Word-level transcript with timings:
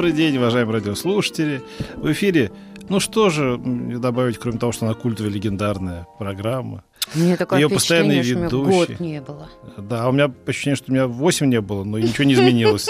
Добрый 0.00 0.16
день, 0.16 0.38
уважаемые 0.38 0.78
радиослушатели. 0.78 1.62
В 1.96 2.10
эфире, 2.12 2.50
ну 2.88 3.00
что 3.00 3.28
же 3.28 3.58
добавить, 3.58 4.38
кроме 4.38 4.58
того, 4.58 4.72
что 4.72 4.86
она 4.86 4.94
культовая 4.94 5.30
легендарная 5.30 6.08
программа. 6.18 6.84
Мне 7.14 7.36
такое 7.36 7.60
Ее 7.60 7.68
постоянный 7.68 8.22
что 8.22 8.38
ведущий. 8.38 8.94
год 8.94 9.00
не 9.00 9.20
было. 9.20 9.50
Да, 9.76 10.08
у 10.08 10.12
меня 10.12 10.32
ощущение, 10.46 10.76
что 10.76 10.90
у 10.90 10.94
меня 10.94 11.06
8 11.06 11.46
не 11.50 11.60
было, 11.60 11.84
но 11.84 11.98
ничего 11.98 12.24
не 12.24 12.32
изменилось. 12.32 12.88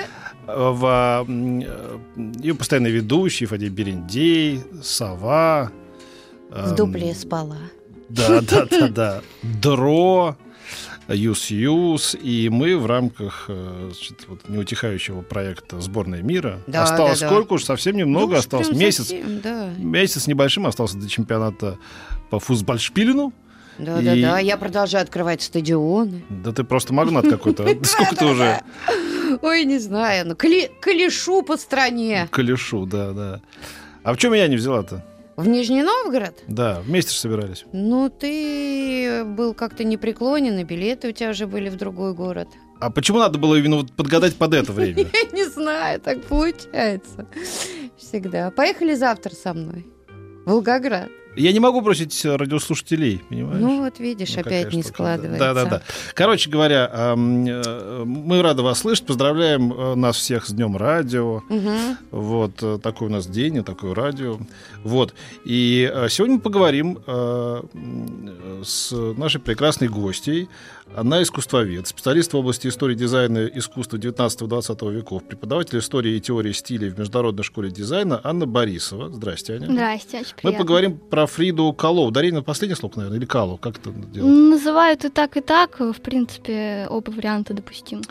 В, 0.46 1.26
Ее 2.40 2.54
постоянный 2.54 2.90
ведущий 2.90 3.44
Фадей 3.44 3.68
Берендей, 3.68 4.62
Сова. 4.82 5.70
В 6.48 6.70
эм, 6.70 6.74
дупле 6.74 7.14
спала. 7.14 7.58
Да, 8.08 8.40
да, 8.40 8.64
да, 8.64 8.88
да. 8.88 9.22
Дро, 9.42 10.38
Юс-Юс. 11.08 12.16
И 12.20 12.48
мы 12.50 12.76
в 12.76 12.86
рамках 12.86 13.46
э, 13.48 13.90
значит, 13.92 14.24
вот, 14.28 14.48
неутихающего 14.48 15.22
проекта 15.22 15.80
«Сборная 15.80 16.22
мира». 16.22 16.60
Да, 16.66 16.82
осталось 16.82 17.20
да, 17.20 17.28
да. 17.28 17.32
сколько 17.34 17.52
уж? 17.54 17.64
Совсем 17.64 17.96
немного. 17.96 18.32
Ну, 18.32 18.38
осталось 18.38 18.70
месяц. 18.70 19.08
совсем, 19.08 19.40
да. 19.40 19.70
Месяц 19.78 20.22
с 20.24 20.26
небольшим 20.26 20.66
остался 20.66 20.96
до 20.96 21.08
чемпионата 21.08 21.78
по 22.30 22.38
футбольшпилину. 22.40 23.32
Да, 23.78 24.00
И- 24.00 24.04
да, 24.04 24.32
да. 24.32 24.38
Я 24.38 24.56
продолжаю 24.56 25.02
открывать 25.02 25.42
стадионы. 25.42 26.24
Да 26.30 26.52
ты 26.52 26.64
просто 26.64 26.92
магнат 26.94 27.28
какой-то. 27.28 27.66
Сколько 27.84 28.16
ты 28.16 28.24
уже 28.26 28.60
Ой, 29.42 29.64
не 29.64 29.78
знаю. 29.78 30.28
Ну, 30.28 30.36
колешу 30.36 31.42
по 31.42 31.56
стране. 31.56 32.28
колешу, 32.30 32.86
да, 32.86 33.12
да. 33.12 33.40
А 34.02 34.14
в 34.14 34.16
чем 34.16 34.32
меня 34.32 34.46
не 34.48 34.56
взяла-то? 34.56 35.04
В 35.36 35.46
Нижний 35.46 35.82
Новгород? 35.82 36.42
Да, 36.48 36.80
вместе 36.80 37.12
же 37.12 37.18
собирались. 37.18 37.66
Ну, 37.72 38.08
ты 38.08 39.22
был 39.24 39.52
как-то 39.52 39.84
непреклонен, 39.84 40.58
и 40.58 40.64
билеты 40.64 41.08
у 41.08 41.12
тебя 41.12 41.30
уже 41.30 41.46
были 41.46 41.68
в 41.68 41.76
другой 41.76 42.14
город. 42.14 42.48
А 42.80 42.90
почему 42.90 43.18
надо 43.18 43.38
было 43.38 43.54
именно 43.56 43.76
вот 43.76 43.92
подгадать 43.92 44.36
под 44.36 44.54
это 44.54 44.72
время? 44.72 44.96
Я 45.12 45.30
не 45.32 45.44
знаю, 45.44 46.00
так 46.00 46.22
получается. 46.24 47.26
Всегда. 47.98 48.50
Поехали 48.50 48.94
завтра 48.94 49.34
со 49.34 49.52
мной. 49.52 49.86
Волгоград. 50.46 51.10
Я 51.36 51.52
не 51.52 51.60
могу 51.60 51.80
бросить 51.80 52.24
радиослушателей, 52.24 53.22
понимаешь? 53.28 53.60
Ну, 53.60 53.84
вот 53.84 53.98
видишь, 54.00 54.34
Ну, 54.34 54.40
опять 54.40 54.72
не 54.72 54.82
штука. 54.82 54.94
складывается. 54.94 55.38
Да, 55.38 55.54
да, 55.54 55.64
да. 55.66 55.82
Короче 56.14 56.50
говоря, 56.50 56.90
ам, 56.92 57.46
э, 57.46 58.04
мы 58.04 58.42
рады 58.42 58.62
вас 58.62 58.78
слышать. 58.80 59.06
Поздравляем 59.06 59.72
э, 59.72 59.94
нас 59.94 60.16
всех 60.16 60.46
с 60.46 60.52
Днем 60.52 60.76
радио. 60.76 61.42
Мгм. 61.48 61.98
Вот 62.10 62.62
э, 62.62 62.78
такой 62.82 63.08
у 63.08 63.10
нас 63.10 63.26
день 63.26 63.56
и 63.56 63.60
такое 63.62 63.94
радио. 63.94 64.38
Вот. 64.82 65.14
И 65.44 65.90
э, 65.92 66.08
сегодня 66.08 66.36
мы 66.36 66.40
поговорим 66.40 66.98
э, 67.06 67.62
с 68.64 68.92
нашей 68.92 69.40
прекрасной 69.40 69.88
гостьей. 69.88 70.48
Она 70.94 71.22
искусствовед, 71.22 71.86
специалист 71.88 72.32
в 72.32 72.36
области 72.36 72.68
истории 72.68 72.94
дизайна 72.94 73.38
и 73.46 73.58
искусства 73.58 73.96
19-20 73.98 74.92
веков, 74.92 75.24
преподаватель 75.24 75.78
истории 75.80 76.16
и 76.16 76.20
теории 76.20 76.52
стилей 76.52 76.88
в 76.90 76.98
Международной 76.98 77.42
школе 77.44 77.70
дизайна 77.70 78.20
Анна 78.22 78.46
Борисова. 78.46 79.10
Здрасте, 79.10 79.54
Аня. 79.54 79.66
Здрасте, 79.66 80.18
очень 80.20 80.30
Мы 80.36 80.40
приятно. 80.42 80.58
поговорим 80.64 80.98
про 80.98 81.26
Фриду 81.26 81.72
Кало. 81.72 82.10
Дарина, 82.12 82.42
последний 82.42 82.76
слог, 82.76 82.96
наверное, 82.96 83.18
или 83.18 83.26
Калу? 83.26 83.58
Как 83.58 83.78
это 83.78 83.90
делать? 83.90 84.30
Называют 84.30 85.04
и 85.04 85.08
так, 85.10 85.36
и 85.36 85.40
так. 85.40 85.80
В 85.80 86.00
принципе, 86.00 86.86
оба 86.88 87.10
варианта 87.10 87.52
допустимы. 87.52 88.02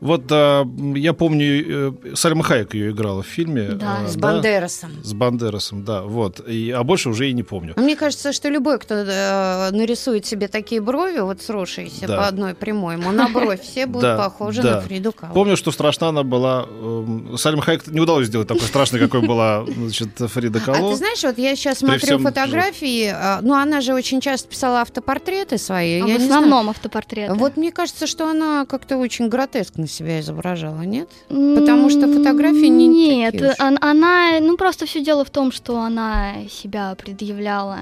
Вот 0.00 0.24
а, 0.30 0.64
я 0.96 1.12
помню, 1.14 1.92
э, 2.04 2.14
Сальма 2.14 2.42
Хайек 2.42 2.74
ее 2.74 2.90
играла 2.90 3.22
в 3.22 3.26
фильме. 3.26 3.68
Да, 3.70 4.00
а, 4.04 4.08
С 4.08 4.16
Бандерасом. 4.16 4.90
С 5.02 5.14
Бандерасом, 5.14 5.84
да, 5.84 6.02
вот. 6.02 6.46
И, 6.46 6.70
а 6.72 6.82
больше 6.82 7.08
уже 7.10 7.30
и 7.30 7.32
не 7.32 7.42
помню. 7.42 7.74
Мне 7.76 7.96
кажется, 7.96 8.32
что 8.32 8.48
любой, 8.50 8.78
кто 8.80 8.94
э, 8.96 9.70
нарисует 9.70 10.26
себе 10.26 10.48
такие 10.48 10.80
брови, 10.82 11.20
вот 11.20 11.40
сросшиеся 11.40 12.06
Да. 12.06 12.16
по 12.18 12.23
одной 12.28 12.54
прямой, 12.54 12.94
ему 12.96 13.10
на 13.12 13.28
бровь 13.28 13.60
все 13.62 13.86
будут 13.86 14.02
Да, 14.02 14.16
похожи 14.18 14.62
да. 14.62 14.74
на 14.76 14.80
Фриду 14.80 15.12
Кало. 15.12 15.32
Помню, 15.32 15.56
что 15.56 15.70
страшна 15.70 16.08
она 16.08 16.22
была. 16.22 16.66
эм, 16.68 17.36
Сальма 17.38 17.62
Хайек 17.62 17.86
не 17.86 18.00
удалось 18.00 18.26
сделать 18.26 18.48
такой 18.48 18.62
страшной, 18.66 19.00
какой 19.00 19.20
была 19.22 19.64
значит, 19.66 20.10
Фрида 20.18 20.58
А 20.58 20.62
Кало. 20.62 20.90
ты 20.92 20.96
знаешь, 20.96 21.22
вот 21.22 21.38
я 21.38 21.54
сейчас 21.56 21.78
смотрю 21.78 21.98
всем 22.00 22.22
фотографии, 22.22 23.06
а, 23.14 23.40
ну 23.42 23.54
она 23.54 23.80
же 23.80 23.94
очень 23.94 24.20
часто 24.20 24.48
писала 24.48 24.80
автопортреты 24.80 25.58
свои. 25.58 26.00
А 26.02 26.06
я 26.06 26.18
в 26.18 26.22
основном 26.22 26.70
автопортреты. 26.70 27.34
Вот 27.34 27.56
мне 27.56 27.72
кажется, 27.72 28.06
что 28.06 28.28
она 28.28 28.66
как-то 28.66 28.96
очень 28.98 29.28
гротескно 29.28 29.86
себя 29.86 30.20
изображала, 30.20 30.82
нет? 30.82 31.08
потому 31.28 31.90
что 31.90 32.06
фотографии 32.12 32.66
не 32.66 32.88
Нет, 32.88 33.32
такие 33.32 33.50
уж. 33.52 33.60
он- 33.60 33.78
она... 33.80 34.40
Ну, 34.40 34.56
просто 34.56 34.86
все 34.86 35.02
дело 35.04 35.24
в 35.24 35.30
том, 35.30 35.52
что 35.52 35.80
она 35.80 36.34
себя 36.50 36.94
предъявляла 36.96 37.78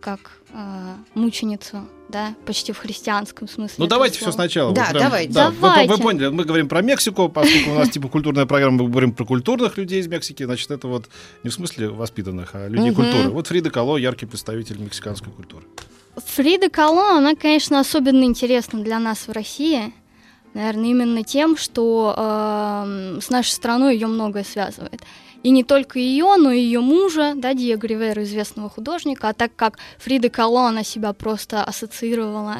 как 0.00 0.32
а, 0.54 0.96
мученицу, 1.14 1.86
да, 2.12 2.34
почти 2.46 2.72
в 2.72 2.78
христианском 2.78 3.48
смысле. 3.48 3.76
Ну 3.78 3.86
давайте 3.86 4.18
все 4.18 4.30
сначала. 4.30 4.72
Да, 4.74 4.86
прям- 4.90 5.02
давайте. 5.04 5.32
да, 5.32 5.50
вы- 5.50 5.56
Давайте. 5.60 5.92
Вы, 5.94 5.98
поняли, 5.98 6.28
мы 6.28 6.44
говорим 6.44 6.68
про 6.68 6.82
Мексику, 6.82 7.28
поскольку 7.28 7.70
у 7.70 7.74
нас 7.74 7.88
типа 7.88 8.08
культурная 8.08 8.46
программа, 8.46 8.84
мы 8.84 8.90
говорим 8.90 9.12
про 9.12 9.24
культурных 9.24 9.76
людей 9.78 10.00
из 10.00 10.06
Мексики, 10.06 10.44
значит, 10.44 10.70
это 10.70 10.86
вот 10.86 11.08
не 11.42 11.50
в 11.50 11.54
смысле 11.54 11.88
воспитанных, 11.88 12.50
а 12.54 12.68
людей 12.68 12.90
Мгм. 12.90 12.94
культуры. 13.02 13.28
Вот 13.30 13.46
Фрида 13.48 13.70
Кало 13.70 13.96
яркий 13.96 14.26
представитель 14.26 14.78
мексиканской 14.78 15.32
культуры. 15.32 15.64
Фрида 16.26 16.68
Кало, 16.68 17.16
она, 17.16 17.34
конечно, 17.34 17.80
особенно 17.80 18.24
интересна 18.24 18.80
для 18.82 18.98
нас 18.98 19.26
в 19.26 19.32
России. 19.32 19.92
Наверное, 20.54 20.90
именно 20.90 21.24
тем, 21.24 21.56
что 21.56 22.14
эм, 22.16 23.22
с 23.22 23.30
нашей 23.30 23.52
страной 23.52 23.94
ее 23.94 24.06
многое 24.06 24.44
связывает. 24.44 25.00
И 25.42 25.50
не 25.50 25.64
только 25.64 25.98
ее, 25.98 26.36
но 26.36 26.50
и 26.50 26.60
ее 26.60 26.80
мужа, 26.80 27.34
да, 27.36 27.54
Диего 27.54 27.84
Ривера, 27.86 28.22
известного 28.22 28.68
художника. 28.68 29.28
А 29.28 29.32
так 29.32 29.54
как 29.56 29.78
Фрида 29.98 30.28
Кало, 30.28 30.68
она 30.68 30.84
себя 30.84 31.12
просто 31.12 31.64
ассоциировала 31.64 32.58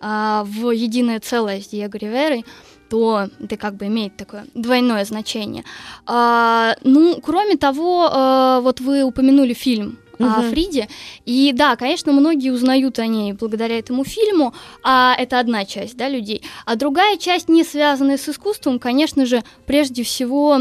а, 0.00 0.44
в 0.44 0.70
единое 0.70 1.20
целое 1.20 1.60
с 1.60 1.68
Диего 1.68 1.96
Риверой, 1.96 2.44
то 2.90 3.28
это 3.40 3.56
как 3.56 3.76
бы 3.76 3.86
имеет 3.86 4.16
такое 4.16 4.46
двойное 4.54 5.04
значение. 5.04 5.64
А, 6.06 6.76
ну, 6.82 7.20
кроме 7.22 7.56
того, 7.56 8.08
э, 8.12 8.60
вот 8.62 8.80
вы 8.80 9.02
упомянули 9.02 9.54
фильм 9.54 9.98
о 10.20 10.40
Мгм. 10.42 10.50
Фриде, 10.50 10.88
и 11.24 11.52
да, 11.52 11.74
конечно, 11.74 12.12
многие 12.12 12.50
узнают 12.50 12.98
о 13.00 13.06
ней 13.06 13.32
благодаря 13.32 13.78
этому 13.78 14.04
фильму, 14.04 14.54
а 14.84 15.16
это 15.18 15.40
одна 15.40 15.64
часть, 15.64 15.96
да, 15.96 16.08
людей. 16.08 16.42
А 16.66 16.76
другая 16.76 17.16
часть, 17.16 17.48
не 17.48 17.64
связанная 17.64 18.16
с 18.16 18.28
искусством, 18.28 18.78
конечно 18.78 19.26
же, 19.26 19.42
прежде 19.66 20.04
всего 20.04 20.60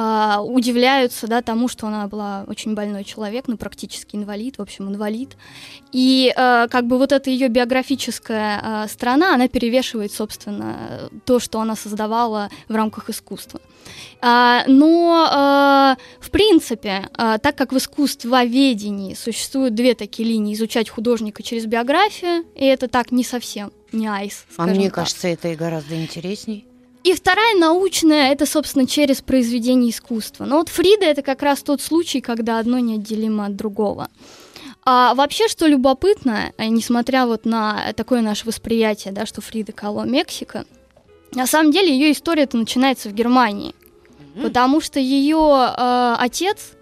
а, 0.00 0.40
удивляются, 0.40 1.26
да, 1.26 1.42
тому, 1.42 1.66
что 1.66 1.88
она 1.88 2.06
была 2.06 2.44
очень 2.46 2.74
больной 2.74 3.02
человек, 3.02 3.48
ну, 3.48 3.56
практически 3.56 4.14
инвалид, 4.14 4.58
в 4.58 4.62
общем, 4.62 4.88
инвалид. 4.88 5.36
И 5.90 6.32
э, 6.36 6.68
как 6.70 6.86
бы 6.86 6.98
вот 6.98 7.10
эта 7.10 7.30
ее 7.30 7.48
биографическая 7.48 8.84
э, 8.84 8.88
сторона, 8.88 9.34
она 9.34 9.48
перевешивает, 9.48 10.12
собственно, 10.12 11.10
то, 11.24 11.40
что 11.40 11.60
она 11.60 11.74
создавала 11.74 12.48
в 12.68 12.76
рамках 12.76 13.10
искусства. 13.10 13.60
А, 14.20 14.62
но, 14.68 15.96
э, 15.98 16.24
в 16.24 16.30
принципе, 16.30 17.08
э, 17.18 17.38
так 17.42 17.56
как 17.56 17.72
в 17.72 17.76
искусствоведении 17.76 19.14
существуют 19.14 19.74
две 19.74 19.96
такие 19.96 20.28
линии, 20.28 20.54
изучать 20.54 20.88
художника 20.88 21.42
через 21.42 21.66
биографию, 21.66 22.44
и 22.54 22.64
это 22.64 22.86
так 22.86 23.10
не 23.10 23.24
совсем, 23.24 23.72
не 23.90 24.06
айс, 24.06 24.44
А 24.58 24.66
мне 24.66 24.84
так. 24.86 24.94
кажется, 24.94 25.26
это 25.26 25.48
и 25.48 25.56
гораздо 25.56 26.00
интересней. 26.00 26.67
И 27.08 27.14
вторая 27.14 27.56
научная, 27.56 28.32
это, 28.32 28.44
собственно, 28.44 28.86
через 28.86 29.22
произведение 29.22 29.92
искусства. 29.92 30.44
Но 30.44 30.58
вот 30.58 30.68
Фрида 30.68 31.06
это 31.06 31.22
как 31.22 31.40
раз 31.40 31.62
тот 31.62 31.80
случай, 31.80 32.20
когда 32.20 32.58
одно 32.58 32.80
неотделимо 32.80 33.46
от 33.46 33.56
другого. 33.56 34.08
А 34.84 35.14
вообще, 35.14 35.48
что 35.48 35.66
любопытно, 35.66 36.52
э, 36.58 36.66
несмотря 36.66 37.24
вот 37.24 37.46
на 37.46 37.94
такое 37.94 38.20
наше 38.20 38.44
восприятие, 38.44 39.14
да, 39.14 39.24
что 39.24 39.40
Фрида 39.40 39.72
Кало 39.72 40.04
Мексика, 40.04 40.66
на 41.32 41.46
самом 41.46 41.72
деле 41.72 41.90
ее 41.90 42.12
история 42.12 42.42
это 42.42 42.58
начинается 42.58 43.08
в 43.08 43.14
Германии, 43.14 43.74
потому 44.42 44.82
что 44.82 45.00
ее 45.00 45.72
э, 45.78 46.16
отец 46.18 46.72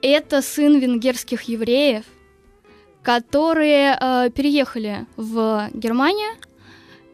это 0.00 0.40
сын 0.40 0.78
венгерских 0.78 1.42
евреев, 1.42 2.04
которые 3.02 3.94
э, 4.00 4.30
переехали 4.34 5.04
в 5.18 5.68
Германию, 5.74 6.30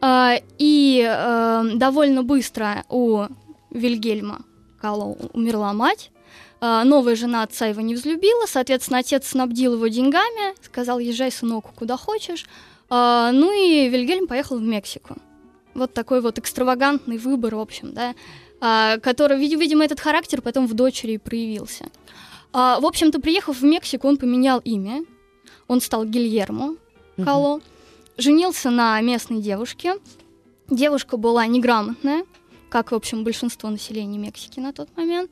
и 0.01 1.07
э, 1.07 1.71
довольно 1.75 2.23
быстро 2.23 2.83
у 2.89 3.25
Вильгельма 3.71 4.41
Кало 4.79 5.17
умерла 5.33 5.73
мать. 5.73 6.11
Э, 6.61 6.83
новая 6.83 7.15
жена 7.15 7.43
отца 7.43 7.65
его 7.65 7.81
не 7.81 7.95
взлюбила, 7.95 8.45
соответственно, 8.47 8.99
отец 8.99 9.27
снабдил 9.27 9.73
его 9.73 9.87
деньгами, 9.87 10.55
сказал, 10.63 10.99
езжай, 10.99 11.31
сынок, 11.31 11.65
куда 11.75 11.97
хочешь. 11.97 12.45
А, 12.89 13.31
ну 13.31 13.51
и 13.51 13.89
Вильгельм 13.89 14.27
поехал 14.27 14.57
в 14.57 14.61
Мексику. 14.61 15.15
Вот 15.73 15.93
такой 15.93 16.21
вот 16.21 16.39
экстравагантный 16.39 17.17
выбор, 17.17 17.55
в 17.55 17.59
общем, 17.59 17.93
да, 17.93 18.15
а, 18.59 18.97
который, 18.99 19.37
видимо, 19.37 19.83
этот 19.83 19.99
характер 19.99 20.41
потом 20.41 20.67
в 20.67 20.73
дочери 20.73 21.13
и 21.13 21.17
проявился. 21.17 21.85
А, 22.53 22.79
в 22.79 22.85
общем-то, 22.85 23.19
приехав 23.19 23.59
в 23.59 23.63
Мексику, 23.63 24.07
он 24.07 24.17
поменял 24.17 24.59
имя. 24.59 25.03
Он 25.67 25.81
стал 25.81 26.05
Гильермо 26.05 26.75
Кало. 27.23 27.61
Женился 28.17 28.69
на 28.69 28.99
местной 29.01 29.41
девушке. 29.41 29.95
Девушка 30.69 31.17
была 31.17 31.45
неграмотная, 31.45 32.25
как, 32.69 32.91
в 32.91 32.95
общем, 32.95 33.23
большинство 33.23 33.69
населения 33.69 34.17
Мексики 34.17 34.59
на 34.59 34.73
тот 34.73 34.89
момент. 34.97 35.31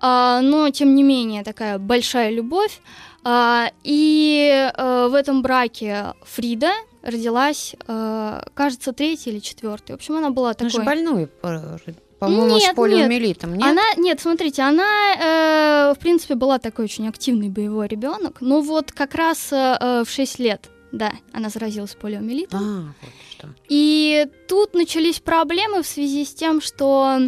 А, 0.00 0.40
но, 0.42 0.68
тем 0.70 0.94
не 0.94 1.02
менее, 1.02 1.42
такая 1.42 1.78
большая 1.78 2.30
любовь. 2.30 2.80
А, 3.24 3.70
и 3.82 4.70
а, 4.74 5.08
в 5.08 5.14
этом 5.14 5.42
браке 5.42 6.14
Фрида 6.24 6.72
родилась, 7.02 7.74
а, 7.86 8.44
кажется, 8.54 8.92
третья 8.92 9.30
или 9.30 9.38
четвертая. 9.38 9.96
В 9.96 10.00
общем, 10.00 10.16
она 10.16 10.30
была 10.30 10.54
Она 10.58 10.68
же 10.68 10.76
такой... 10.76 10.86
больной, 10.86 11.28
э, 11.42 11.78
по-моему, 12.18 12.54
Нет, 12.54 12.72
с 12.72 12.74
полиомиелитом, 12.74 13.54
нет? 13.54 13.66
Она, 13.66 13.82
нет, 13.96 14.20
смотрите, 14.20 14.62
она, 14.62 15.90
э, 15.90 15.94
в 15.94 15.98
принципе, 15.98 16.34
была 16.34 16.58
такой 16.58 16.84
очень 16.84 17.08
активный 17.08 17.48
боевой 17.48 17.88
ребенок, 17.88 18.40
но 18.40 18.60
вот 18.60 18.92
как 18.92 19.14
раз 19.14 19.48
э, 19.52 20.04
в 20.04 20.10
6 20.10 20.38
лет, 20.38 20.70
да, 20.92 21.12
она 21.32 21.48
заразилась 21.48 21.94
полиомиелитом. 21.94 22.60
А, 22.60 22.94
вот 23.02 23.12
что. 23.30 23.48
И 23.68 24.26
тут 24.48 24.74
начались 24.74 25.20
проблемы 25.20 25.82
в 25.82 25.86
связи 25.86 26.24
с 26.24 26.34
тем, 26.34 26.60
что 26.60 27.20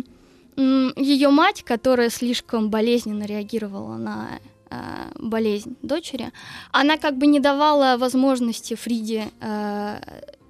ее 0.57 1.31
мать, 1.31 1.63
которая 1.63 2.11
слишком 2.11 2.69
болезненно 2.69 3.25
реагировала 3.25 3.97
на 3.97 4.41
э, 4.71 4.77
болезнь 5.15 5.77
дочери, 5.83 6.33
она 6.73 6.97
как 6.97 7.17
бы 7.17 7.27
не 7.27 7.39
давала 7.39 7.97
возможности 7.97 8.75
Фриде 8.75 9.31
э, 9.41 10.01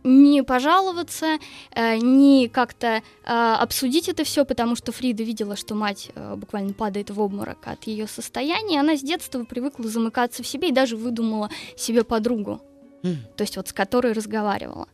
не 0.05 0.43
пожаловаться, 0.43 1.39
э, 1.75 1.97
не 1.99 2.49
как-то 2.49 2.87
э, 2.87 3.01
обсудить 3.25 4.09
это 4.09 4.25
все, 4.25 4.45
потому 4.45 4.77
что 4.77 4.93
Фрида 4.93 5.23
видела, 5.23 5.57
что 5.57 5.75
мать 5.75 6.11
э, 6.15 6.35
буквально 6.37 6.73
падает 6.73 7.11
в 7.11 7.21
обморок 7.21 7.59
от 7.67 7.85
ее 7.85 8.07
состояния. 8.07 8.81
Она 8.81 8.97
с 8.97 9.03
детства 9.03 9.45
привыкла 9.45 9.87
замыкаться 9.89 10.43
в 10.43 10.47
себе 10.47 10.69
и 10.71 10.73
даже 10.73 10.97
выдумала 10.97 11.51
себе 11.77 12.05
подругу, 12.05 12.61
То 13.03 13.43
есть 13.43 13.57
вот 13.57 13.69
с 13.69 13.73
которой 13.73 14.13
разговаривала. 14.13 14.89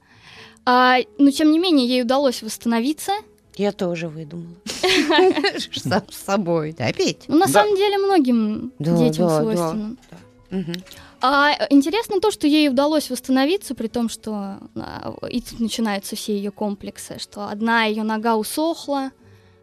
А, 0.66 0.98
но 1.18 1.30
тем 1.30 1.52
не 1.52 1.58
менее 1.58 1.86
ей 1.86 2.02
удалось 2.02 2.42
восстановиться. 2.42 3.12
Я 3.56 3.72
тоже 3.72 4.08
выдумала. 4.08 4.56
Сам 5.74 6.02
с 6.10 6.16
собой. 6.16 6.74
Да, 6.76 6.92
Петь? 6.92 7.24
Ну, 7.28 7.36
на 7.38 7.46
самом 7.46 7.76
деле 7.76 7.98
многим 7.98 8.72
детям 8.78 9.28
свойственно. 9.30 9.96
А 11.20 11.52
интересно 11.70 12.20
то, 12.20 12.30
что 12.30 12.46
ей 12.46 12.68
удалось 12.68 13.08
восстановиться, 13.08 13.74
при 13.74 13.88
том, 13.88 14.10
что 14.10 14.58
а, 14.76 15.14
и 15.30 15.40
тут 15.40 15.58
начинаются 15.58 16.16
все 16.16 16.36
ее 16.36 16.50
комплексы, 16.50 17.18
что 17.18 17.48
одна 17.48 17.84
ее 17.84 18.02
нога 18.02 18.36
усохла, 18.36 19.10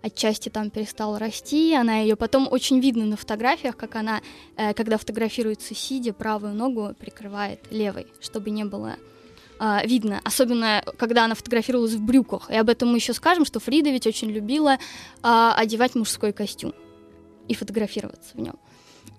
отчасти 0.02 0.50
там 0.50 0.70
перестала 0.70 1.20
расти, 1.20 1.74
она 1.74 2.00
ее 2.00 2.16
потом 2.16 2.48
очень 2.50 2.80
видно 2.80 3.06
на 3.06 3.18
фотографиях, 3.18 3.78
как 3.78 3.96
она, 3.96 4.22
э, 4.58 4.74
когда 4.74 4.98
фотографируется 4.98 5.76
сидя, 5.76 6.14
правую 6.14 6.54
ногу 6.54 6.96
прикрывает 7.00 7.60
левой, 7.72 8.08
чтобы 8.20 8.50
не 8.50 8.66
было 8.66 8.98
а, 9.64 9.86
видно, 9.86 10.22
особенно 10.24 10.84
когда 10.98 11.26
она 11.26 11.36
фотографировалась 11.36 11.94
в 11.94 12.02
брюках. 12.02 12.50
И 12.50 12.56
об 12.56 12.68
этом 12.68 12.90
мы 12.90 12.98
еще 12.98 13.14
скажем, 13.14 13.46
что 13.46 13.60
Фрида 13.60 13.92
ведь 13.92 14.08
очень 14.08 14.32
любила 14.32 14.80
а, 15.22 15.54
одевать 15.56 15.94
мужской 15.94 16.34
костюм 16.34 16.74
и 17.48 17.54
фотографироваться 17.54 18.32
в 18.34 18.40
нем. 18.40 18.56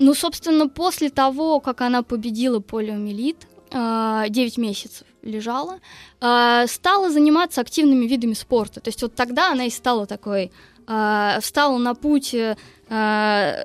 Ну, 0.01 0.15
собственно, 0.15 0.69
после 0.69 1.11
того, 1.11 1.61
как 1.61 1.81
она 1.81 2.03
победила 2.03 2.59
полиомиелит, 2.59 3.47
а, 3.71 4.29
9 4.29 4.59
месяцев 4.59 5.07
лежала, 5.23 5.79
а, 6.21 6.67
стала 6.67 7.11
заниматься 7.11 7.61
активными 7.61 8.07
видами 8.07 8.35
спорта. 8.35 8.81
То 8.81 8.89
есть 8.89 9.01
вот 9.01 9.15
тогда 9.15 9.53
она 9.53 9.67
и 9.67 9.71
стала 9.71 10.07
такой, 10.07 10.51
а, 10.87 11.39
встала 11.41 11.79
на 11.79 11.95
путь 11.95 12.35
э, 12.35 12.57
а, 12.89 13.65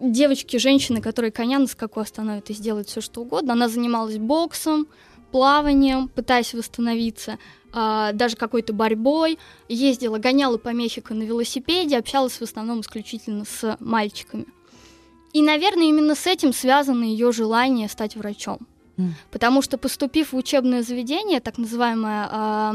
девочки, 0.00 0.56
женщины, 0.56 1.00
которые 1.00 1.30
коня 1.32 1.58
на 1.58 1.66
скаку 1.66 2.00
остановят 2.00 2.50
и 2.50 2.54
сделают 2.54 2.88
все 2.88 3.00
что 3.00 3.22
угодно. 3.22 3.54
Она 3.54 3.68
занималась 3.68 4.18
боксом, 4.18 4.86
плаванием, 5.30 6.08
пытаясь 6.08 6.54
восстановиться, 6.54 7.38
а, 7.72 8.12
даже 8.12 8.36
какой-то 8.36 8.72
борьбой, 8.72 9.38
ездила, 9.68 10.18
гоняла 10.18 10.56
по 10.56 10.70
Мехико 10.70 11.14
на 11.14 11.24
велосипеде, 11.24 11.98
общалась 11.98 12.34
в 12.34 12.42
основном 12.42 12.80
исключительно 12.80 13.44
с 13.44 13.76
мальчиками. 13.80 14.46
И, 15.32 15.42
наверное, 15.42 15.84
именно 15.84 16.14
с 16.14 16.26
этим 16.26 16.54
связано 16.54 17.04
ее 17.04 17.32
желание 17.32 17.88
стать 17.88 18.16
врачом. 18.16 18.60
М. 18.96 19.14
Потому 19.30 19.60
что, 19.60 19.76
поступив 19.76 20.32
в 20.32 20.36
учебное 20.36 20.82
заведение, 20.82 21.40
так 21.40 21.58
называемая 21.58 22.28
а, 22.30 22.74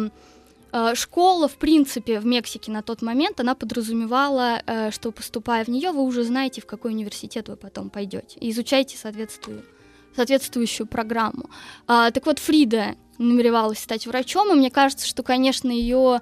школа, 0.95 1.47
в 1.47 1.55
принципе, 1.55 2.19
в 2.19 2.25
Мексике 2.25 2.71
на 2.71 2.81
тот 2.81 3.01
момент, 3.01 3.39
она 3.39 3.55
подразумевала, 3.55 4.61
э, 4.65 4.91
что 4.91 5.11
поступая 5.11 5.65
в 5.65 5.67
нее, 5.67 5.91
вы 5.91 6.01
уже 6.03 6.23
знаете, 6.23 6.61
в 6.61 6.65
какой 6.65 6.91
университет 6.91 7.49
вы 7.49 7.55
потом 7.55 7.89
пойдете, 7.89 8.37
и 8.39 8.49
изучаете 8.51 8.97
соответствую- 8.97 9.63
соответствующую 10.15 10.87
программу. 10.87 11.49
А, 11.87 12.11
так 12.11 12.25
вот, 12.25 12.39
Фрида 12.39 12.95
намеревалась 13.17 13.79
стать 13.79 14.07
врачом, 14.07 14.51
и 14.51 14.55
мне 14.55 14.71
кажется, 14.71 15.05
что, 15.07 15.23
конечно, 15.23 15.69
ее 15.69 16.21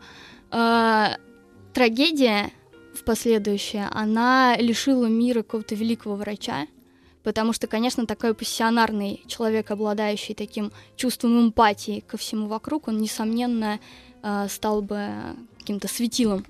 трагедия 1.73 2.51
в 2.95 3.03
последующее, 3.03 3.87
она 3.91 4.55
лишила 4.57 5.05
мира 5.05 5.43
какого-то 5.43 5.75
великого 5.75 6.15
врача, 6.15 6.65
потому 7.23 7.53
что, 7.53 7.67
конечно, 7.67 8.07
такой 8.07 8.33
пассионарный 8.33 9.23
человек, 9.27 9.69
обладающий 9.71 10.33
таким 10.33 10.71
чувством 10.95 11.39
эмпатии 11.39 12.03
ко 12.07 12.17
всему 12.17 12.47
вокруг, 12.47 12.87
он, 12.87 12.97
несомненно, 12.97 13.79
э, 14.23 14.47
стал 14.49 14.81
бы 14.81 15.09
каким-то 15.59 15.87
светилом 15.87 16.45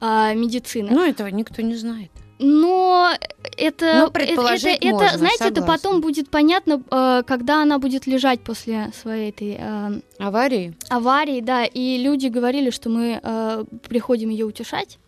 э, 0.00 0.34
медицины. 0.34 0.90
Ну, 0.90 1.04
этого 1.04 1.28
никто 1.28 1.62
не 1.62 1.74
знает. 1.74 2.10
Но 2.38 3.12
это, 3.56 3.86
Ну, 3.96 4.02
это, 4.04 4.10
предположить 4.10 4.76
это, 4.76 4.86
это, 4.88 4.94
можно, 4.94 5.18
знаете, 5.18 5.44
это 5.44 5.54
согласна. 5.62 5.72
потом 5.88 6.00
будет 6.02 6.28
понятно, 6.28 6.82
э, 6.90 7.22
когда 7.26 7.62
она 7.62 7.78
будет 7.78 8.06
лежать 8.06 8.40
после 8.40 8.92
своей 8.94 9.30
этой 9.30 9.56
э, 9.58 10.00
Аварии? 10.18 10.74
аварии, 10.90 11.40
да, 11.40 11.64
и 11.64 11.96
люди 11.96 12.26
говорили, 12.26 12.68
что 12.70 12.90
мы 12.90 13.20
э, 13.22 13.64
приходим 13.88 14.28
ее 14.28 14.44
утешать, 14.44 14.98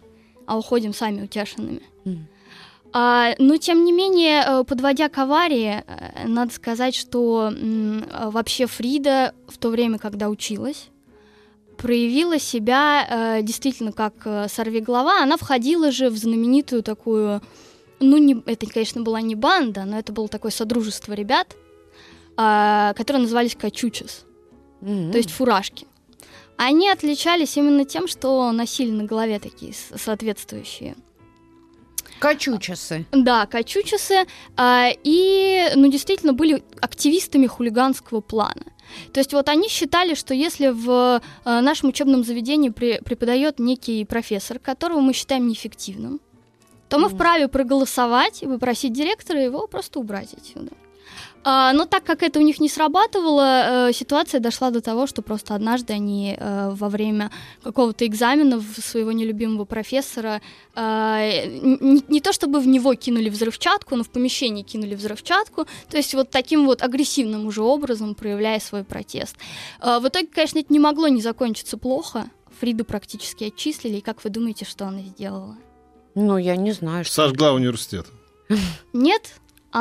а 0.46 0.56
уходим 0.56 0.94
сами 0.94 1.22
утешенными. 1.22 1.82
А, 2.90 3.34
но 3.38 3.58
тем 3.58 3.84
не 3.84 3.92
менее, 3.92 4.42
э, 4.46 4.64
подводя 4.64 5.10
к 5.10 5.18
аварии, 5.18 5.84
э, 5.86 6.26
надо 6.26 6.54
сказать, 6.54 6.94
что 6.94 7.52
м, 7.54 8.04
э, 8.10 8.30
вообще 8.30 8.66
Фрида 8.66 9.34
в 9.46 9.58
то 9.58 9.68
время, 9.68 9.98
когда 9.98 10.30
училась, 10.30 10.88
проявила 11.78 12.38
себя 12.38 13.06
э, 13.38 13.42
действительно 13.42 13.92
как 13.92 14.14
э, 14.24 14.48
сорвиголова. 14.48 15.22
Она 15.22 15.36
входила 15.36 15.90
же 15.90 16.10
в 16.10 16.16
знаменитую 16.16 16.82
такую, 16.82 17.40
ну, 18.00 18.18
не, 18.18 18.42
это, 18.46 18.66
конечно, 18.66 19.02
была 19.02 19.20
не 19.20 19.36
банда, 19.36 19.84
но 19.84 19.98
это 19.98 20.12
было 20.12 20.28
такое 20.28 20.50
содружество 20.50 21.12
ребят, 21.14 21.56
а, 22.36 22.92
которые 22.94 23.22
назывались 23.22 23.56
Качучес 23.56 24.24
М. 24.82 25.10
то 25.10 25.18
есть 25.18 25.30
фуражки. 25.30 25.86
Они 26.56 26.90
отличались 26.90 27.56
именно 27.56 27.84
тем, 27.84 28.08
что 28.08 28.50
носили 28.50 28.90
на 28.90 29.04
голове 29.04 29.38
такие 29.38 29.72
соответствующие. 29.72 30.96
Качучасы. 32.18 33.06
Да, 33.12 33.46
качучесы, 33.46 34.26
а, 34.56 34.88
и, 35.04 35.70
ну, 35.76 35.88
действительно, 35.88 36.32
были 36.32 36.64
активистами 36.80 37.46
хулиганского 37.46 38.20
плана. 38.20 38.64
То 39.12 39.20
есть 39.20 39.32
вот 39.32 39.48
они 39.48 39.68
считали, 39.68 40.14
что 40.14 40.34
если 40.34 40.68
в 40.68 41.20
э, 41.44 41.60
нашем 41.60 41.90
учебном 41.90 42.24
заведении 42.24 42.70
при- 42.70 43.00
преподает 43.00 43.58
некий 43.58 44.04
профессор, 44.04 44.58
которого 44.58 45.00
мы 45.00 45.12
считаем 45.12 45.46
неэффективным, 45.48 46.20
то 46.88 46.98
мы 46.98 47.08
вправе 47.08 47.48
проголосовать 47.48 48.42
и 48.42 48.46
попросить 48.46 48.92
директора 48.92 49.42
его 49.42 49.66
просто 49.66 49.98
убрать 50.00 50.32
отсюда. 50.34 50.70
А, 51.44 51.72
но 51.72 51.84
так 51.86 52.04
как 52.04 52.22
это 52.22 52.40
у 52.40 52.42
них 52.42 52.60
не 52.60 52.68
срабатывало, 52.68 53.88
э, 53.88 53.92
ситуация 53.92 54.40
дошла 54.40 54.70
до 54.70 54.80
того, 54.80 55.06
что 55.06 55.22
просто 55.22 55.54
однажды 55.54 55.92
они 55.92 56.36
э, 56.38 56.70
во 56.74 56.88
время 56.88 57.30
какого-то 57.62 58.04
экзамена 58.06 58.60
своего 58.76 59.12
нелюбимого 59.12 59.64
профессора 59.64 60.42
э, 60.74 61.46
не, 62.08 62.20
то 62.20 62.32
чтобы 62.32 62.60
в 62.60 62.66
него 62.66 62.94
кинули 62.94 63.28
взрывчатку, 63.30 63.96
но 63.96 64.02
в 64.04 64.10
помещении 64.10 64.62
кинули 64.62 64.94
взрывчатку, 64.94 65.66
то 65.88 65.96
есть 65.96 66.12
вот 66.14 66.30
таким 66.30 66.66
вот 66.66 66.82
агрессивным 66.82 67.46
уже 67.46 67.62
образом 67.62 68.14
проявляя 68.14 68.58
свой 68.60 68.84
протест. 68.84 69.36
В 69.80 70.08
итоге, 70.08 70.26
конечно, 70.26 70.58
это 70.58 70.72
не 70.72 70.80
могло 70.80 71.08
не 71.08 71.22
закончиться 71.22 71.78
плохо. 71.78 72.26
Фриду 72.60 72.84
практически 72.84 73.44
отчислили, 73.44 73.98
и 73.98 74.00
как 74.00 74.24
вы 74.24 74.30
думаете, 74.30 74.64
что 74.64 74.86
она 74.86 75.00
сделала? 75.02 75.56
Ну, 76.16 76.36
я 76.36 76.56
не 76.56 76.72
знаю. 76.72 77.04
что- 77.04 77.14
Сожгла 77.14 77.52
университет. 77.52 78.06
Нет, 78.92 79.34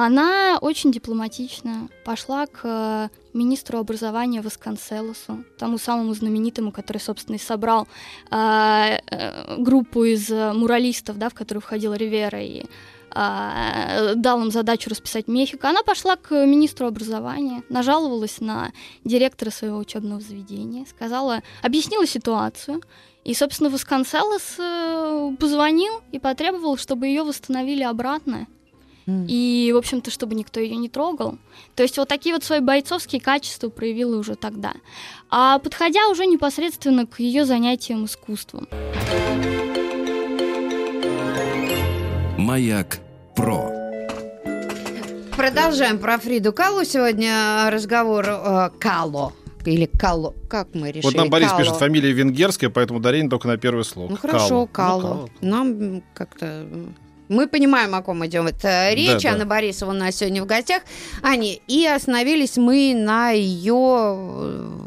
она 0.06 0.58
очень 0.62 0.92
дипломатично 0.92 1.89
пошла 2.04 2.46
к 2.46 2.60
э, 2.63 3.10
министру 3.34 3.80
образования 3.80 4.42
Восконселосу, 4.42 5.44
тому 5.58 5.77
самому 5.77 6.13
знаменитому, 6.13 6.72
который, 6.72 6.98
собственно, 6.98 7.36
и 7.36 7.39
собрал 7.39 7.88
э, 8.30 8.98
э, 9.10 9.56
группу 9.58 10.04
из 10.04 10.30
э, 10.30 10.54
муралистов, 10.54 11.18
да, 11.18 11.30
в 11.30 11.34
которую 11.34 11.62
входила 11.62 11.94
Ривера 11.94 12.42
и 12.42 12.66
а, 13.20 14.13
дал 14.16 14.42
им 14.42 14.51
задачу 14.51 14.89
расписать 14.89 15.27
Мехико, 15.27 15.70
она 15.70 15.82
пошла 15.82 16.18
к 16.18 16.36
министру 16.46 16.86
образования, 16.88 17.63
нажаловалась 17.70 18.39
на 18.42 18.72
директора 19.04 19.50
своего 19.50 19.77
учебного 19.80 20.22
заведения, 20.22 20.86
сказала, 20.86 21.42
объяснила 21.63 22.06
ситуацию, 22.06 22.82
и, 23.24 23.34
собственно, 23.34 23.70
Восконселос 23.70 24.56
э, 24.60 25.32
позвонил 25.39 25.94
и 26.12 26.20
потребовал, 26.20 26.77
чтобы 26.77 27.08
ее 27.08 27.24
восстановили 27.24 27.84
обратно. 27.84 28.48
И, 29.08 29.72
в 29.74 29.78
общем-то, 29.78 30.12
чтобы 30.12 30.36
никто 30.36 30.60
ее 30.60 30.76
не 30.76 30.90
трогал. 30.90 31.38
То 31.76 31.84
есть 31.84 31.98
вот 31.98 32.10
такие 32.10 32.36
вот 32.36 32.44
свои 32.44 32.60
бойцовские 32.60 33.22
качества 33.22 33.70
проявила 33.70 34.18
уже 34.18 34.36
тогда. 34.36 34.74
А 35.30 35.60
подходя 35.60 36.10
уже 36.10 36.26
непосредственно 36.26 37.06
к 37.06 37.20
ее 37.20 37.46
занятиям 37.46 38.04
искусством. 38.06 38.68
Маяк 42.38 43.00
про. 43.36 43.72
Продолжаем 45.38 46.00
про 46.00 46.18
Фриду 46.18 46.52
Калу. 46.52 46.84
Сегодня 46.84 47.70
разговор 47.70 48.26
э, 48.28 48.70
Кало. 48.80 49.34
Или 49.66 49.86
Кало. 49.86 50.34
Как 50.50 50.74
мы 50.74 50.90
решили? 50.90 51.04
Вот 51.04 51.16
нам 51.16 51.30
Борис 51.30 51.50
Кало. 51.50 51.60
пишет, 51.62 51.76
фамилия 51.76 52.12
венгерская, 52.12 52.70
поэтому 52.70 53.00
ударение 53.00 53.30
только 53.30 53.48
на 53.48 53.58
первый 53.58 53.86
слог. 53.86 54.10
Ну 54.10 54.18
хорошо, 54.18 54.66
Кало. 54.66 55.02
Кало. 55.02 55.14
Ну, 55.14 55.18
Кало. 55.18 55.30
Нам 55.42 56.04
как-то... 56.14 56.66
Мы 57.30 57.48
понимаем, 57.48 57.94
о 57.96 58.02
ком 58.02 58.26
идет 58.26 58.64
э, 58.64 58.96
речь. 58.96 59.24
Да, 59.24 59.30
да. 59.30 59.34
Анна 59.34 59.46
Борисова 59.46 59.92
у 59.92 59.94
нас 59.94 60.16
сегодня 60.16 60.44
в 60.44 60.46
гостях. 60.46 60.84
Ани, 61.22 61.62
и 61.68 61.86
остановились 61.86 62.58
мы 62.58 62.94
на 62.96 63.32
ее... 63.32 64.86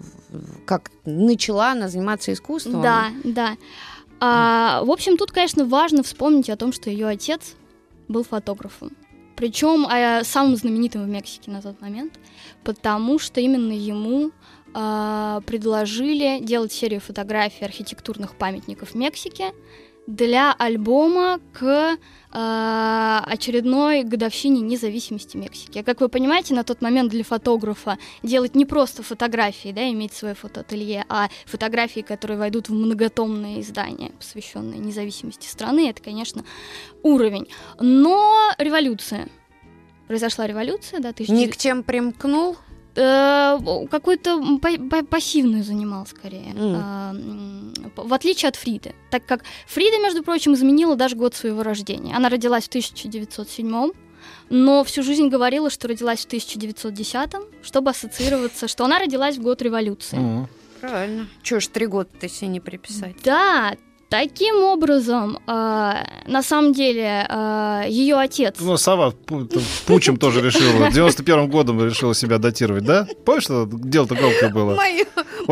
Как 0.65 0.91
начала 1.05 1.73
она 1.73 1.89
заниматься 1.89 2.33
искусством. 2.33 2.83
Да, 2.83 3.09
да. 3.25 3.57
А, 4.21 4.83
в 4.85 4.91
общем, 4.91 5.17
тут, 5.17 5.33
конечно, 5.33 5.65
важно 5.65 6.03
вспомнить 6.03 6.51
о 6.51 6.57
том, 6.57 6.73
что 6.73 6.91
ее 6.91 7.09
отец 7.09 7.57
был 8.07 8.23
фотографом. 8.23 8.93
Причем 9.35 9.87
а, 9.91 10.23
самым 10.23 10.57
знаменитым 10.57 11.05
в 11.05 11.09
Мексике 11.09 11.51
на 11.51 11.63
тот 11.63 11.81
момент, 11.81 12.21
потому 12.63 13.19
что 13.19 13.41
именно 13.41 13.73
ему 13.73 14.31
а, 14.75 15.41
предложили 15.47 16.39
делать 16.41 16.73
серию 16.73 17.01
фотографий 17.01 17.65
архитектурных 17.65 18.37
памятников 18.37 18.95
Мексики 18.95 19.47
для 20.07 20.53
альбома 20.53 21.41
к 21.53 21.97
а, 22.33 23.25
очередной 23.27 24.03
годовщине 24.03 24.61
независимости 24.61 25.37
Мексики. 25.37 25.83
Как 25.83 26.01
вы 26.01 26.09
понимаете, 26.09 26.55
на 26.55 26.65
тот 26.65 26.81
момент 26.81 27.11
для 27.11 27.25
фотографа 27.25 27.99
делать 28.23 28.55
не 28.55 28.65
просто 28.65 29.03
фотографии, 29.03 29.73
да, 29.73 29.89
иметь 29.91 30.13
свое 30.13 30.35
фотоателье, 30.35 31.05
а 31.09 31.29
фотографии, 31.47 32.01
которые 32.01 32.39
войдут 32.39 32.69
в 32.69 32.73
многотомное 32.73 33.61
издание, 33.61 34.13
посвященное 34.13 34.79
независимости 34.79 35.47
страны, 35.47 35.91
это, 35.91 36.03
конечно, 36.03 36.45
уровень. 37.03 37.49
Но 37.79 38.53
революция. 38.59 39.29
Произошла 40.07 40.47
революция, 40.47 40.99
да, 40.99 41.11
Ни 41.11 41.47
1900 41.47 41.55
к 41.55 41.57
чем 41.57 41.83
примкнул. 41.85 42.57
Э, 43.03 43.87
какой-то 43.91 44.31
м, 44.33 44.59
па- 44.61 44.79
па- 44.91 45.03
пассивный 45.03 45.63
занимал 45.63 46.07
скорее, 46.07 46.53
п- 47.97 48.03
в 48.03 48.13
отличие 48.13 48.49
от 48.51 48.57
Фриды. 48.57 48.95
Так 49.11 49.25
как 49.27 49.45
Фрида, 49.67 49.99
между 50.03 50.23
прочим, 50.23 50.53
изменила 50.55 50.97
даже 50.97 51.17
год 51.17 51.35
своего 51.35 51.63
рождения. 51.63 52.15
Она 52.15 52.29
родилась 52.29 52.65
в 52.65 52.69
1907 52.69 53.93
но 54.51 54.85
всю 54.85 55.03
жизнь 55.03 55.29
говорила, 55.29 55.71
что 55.71 55.89
родилась 55.89 56.21
в 56.21 56.27
1910 56.27 57.31
чтобы 57.63 57.91
ассоциироваться, 57.91 58.69
что 58.69 58.85
она 58.85 58.99
родилась 58.99 59.37
в 59.39 59.43
год 59.43 59.63
революции. 59.63 60.19
Правильно. 60.81 61.27
Чего 61.43 61.61
ж 61.61 61.69
три 61.69 61.87
года-то 61.87 62.29
себе 62.29 62.49
не 62.49 62.61
приписать? 62.61 63.15
Да, 63.25 63.77
таким 64.11 64.63
образом, 64.63 65.39
э, 65.47 65.95
на 66.27 66.43
самом 66.43 66.75
деле, 66.75 67.27
ее 67.89 68.17
отец... 68.17 68.57
Ну, 68.61 68.77
Сова 68.77 69.13
пучем 69.87 70.17
тоже 70.19 70.43
решила. 70.43 70.89
91-м 70.89 71.49
годом 71.49 71.83
решила 71.85 72.15
себя 72.15 72.39
датировать, 72.39 72.85
да? 72.85 73.07
Помнишь, 73.25 73.45
что 73.45 73.67
дело-то 73.71 74.15
громкое 74.15 74.51
было? 74.51 74.75
Мое, 74.75 75.07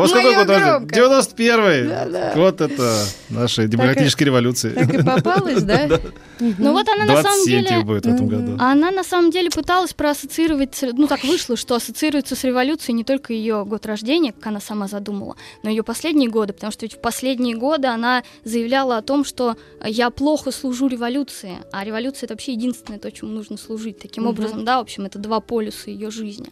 какой 0.07 0.23
моё 0.23 0.35
год 0.35 0.49
рождения? 0.49 0.79
громкое. 0.79 0.99
91-й. 0.99 1.87
Да-да. 1.87 2.33
Вот 2.35 2.61
это 2.61 3.05
наши 3.29 3.67
демократические 3.67 4.27
революции. 4.27 4.69
Так 4.71 4.93
и 4.93 5.03
попалась, 5.03 5.63
да? 5.63 5.87
Ну 6.39 6.71
вот 6.71 6.87
она 6.87 7.03
на 7.03 7.21
самом 7.21 7.43
27 7.43 7.59
тебе 7.59 7.69
деле... 7.69 7.83
будет 7.83 8.05
в 8.05 8.13
этом 8.13 8.27
году. 8.27 8.55
Она 8.59 8.91
на 8.91 9.03
самом 9.03 9.29
деле 9.29 9.49
пыталась 9.49 9.93
проассоциировать, 9.93 10.85
ну 10.93 11.05
так 11.05 11.25
вышло, 11.25 11.57
что 11.57 11.75
ассоциируется 11.75 12.37
с 12.37 12.45
революцией 12.45 12.93
не 12.93 13.03
только 13.03 13.33
ее 13.33 13.65
год 13.65 13.85
рождения, 13.85 14.31
как 14.31 14.47
она 14.47 14.61
сама 14.61 14.87
задумала, 14.87 15.35
но 15.63 15.69
ее 15.69 15.83
последние 15.83 16.29
годы, 16.29 16.53
потому 16.53 16.71
что 16.71 16.85
ведь 16.85 16.93
в 16.93 17.01
последние 17.01 17.57
годы 17.57 17.87
она 17.87 18.23
заявляла 18.49 18.97
о 18.97 19.01
том, 19.01 19.23
что 19.23 19.55
я 19.83 20.09
плохо 20.09 20.51
служу 20.51 20.87
революции, 20.87 21.57
а 21.71 21.83
революция 21.85 22.27
это 22.27 22.33
вообще 22.33 22.53
единственное 22.53 22.99
то, 22.99 23.11
чему 23.11 23.31
нужно 23.31 23.57
служить. 23.57 23.99
Таким 23.99 24.23
Мгм. 24.23 24.31
образом, 24.31 24.65
да, 24.65 24.77
в 24.77 24.81
общем, 24.81 25.05
это 25.05 25.19
два 25.19 25.39
полюса 25.39 25.89
ее 25.91 26.11
жизни. 26.11 26.47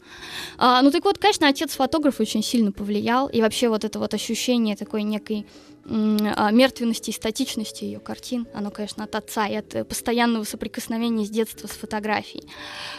А, 0.57 0.81
ну 0.81 0.91
так 0.91 1.03
вот, 1.03 1.17
конечно, 1.17 1.47
отец 1.47 1.75
фотограф 1.75 2.19
очень 2.19 2.43
сильно 2.43 2.71
повлиял, 2.71 3.27
и 3.27 3.41
вообще 3.41 3.67
вот 3.67 3.83
это 3.83 3.99
вот 3.99 4.13
ощущение 4.13 4.75
такой 4.75 5.03
некой 5.03 5.45
а, 5.89 6.51
мертвенности 6.51 7.11
и 7.11 7.13
статичности 7.13 7.85
ее 7.85 7.99
картин, 7.99 8.45
оно, 8.53 8.71
конечно, 8.71 9.05
от 9.05 9.15
отца 9.15 9.47
и 9.47 9.55
от 9.55 9.87
постоянного 9.87 10.43
соприкосновения 10.43 11.25
с 11.25 11.29
детства 11.29 11.67
с 11.67 11.71
фотографией. 11.71 12.43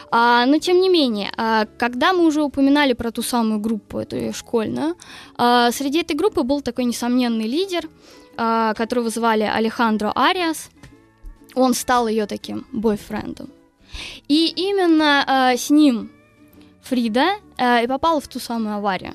А, 0.09 0.45
но 0.47 0.57
тем 0.57 0.81
не 0.81 0.89
менее, 0.89 1.31
а, 1.37 1.67
когда 1.77 2.13
мы 2.13 2.25
уже 2.25 2.41
упоминали 2.41 2.93
про 2.93 3.11
ту 3.11 3.21
самую 3.21 3.59
группу, 3.59 3.99
эту 3.99 4.33
школьную, 4.33 4.95
а, 5.37 5.71
среди 5.71 5.99
этой 6.01 6.15
группы 6.15 6.41
был 6.41 6.61
такой 6.61 6.85
несомненный 6.85 7.45
лидер, 7.45 7.87
которого 8.75 9.09
звали 9.09 9.43
Алехандро 9.43 10.11
Ариас. 10.15 10.69
Он 11.55 11.73
стал 11.73 12.07
ее 12.07 12.25
таким 12.25 12.65
бойфрендом. 12.71 13.49
И 14.27 14.47
именно 14.55 15.23
а, 15.27 15.57
с 15.57 15.69
ним 15.69 16.11
Фрида 16.83 17.35
а, 17.57 17.81
и 17.81 17.87
попала 17.87 18.21
в 18.21 18.27
ту 18.27 18.39
самую 18.39 18.75
аварию. 18.75 19.13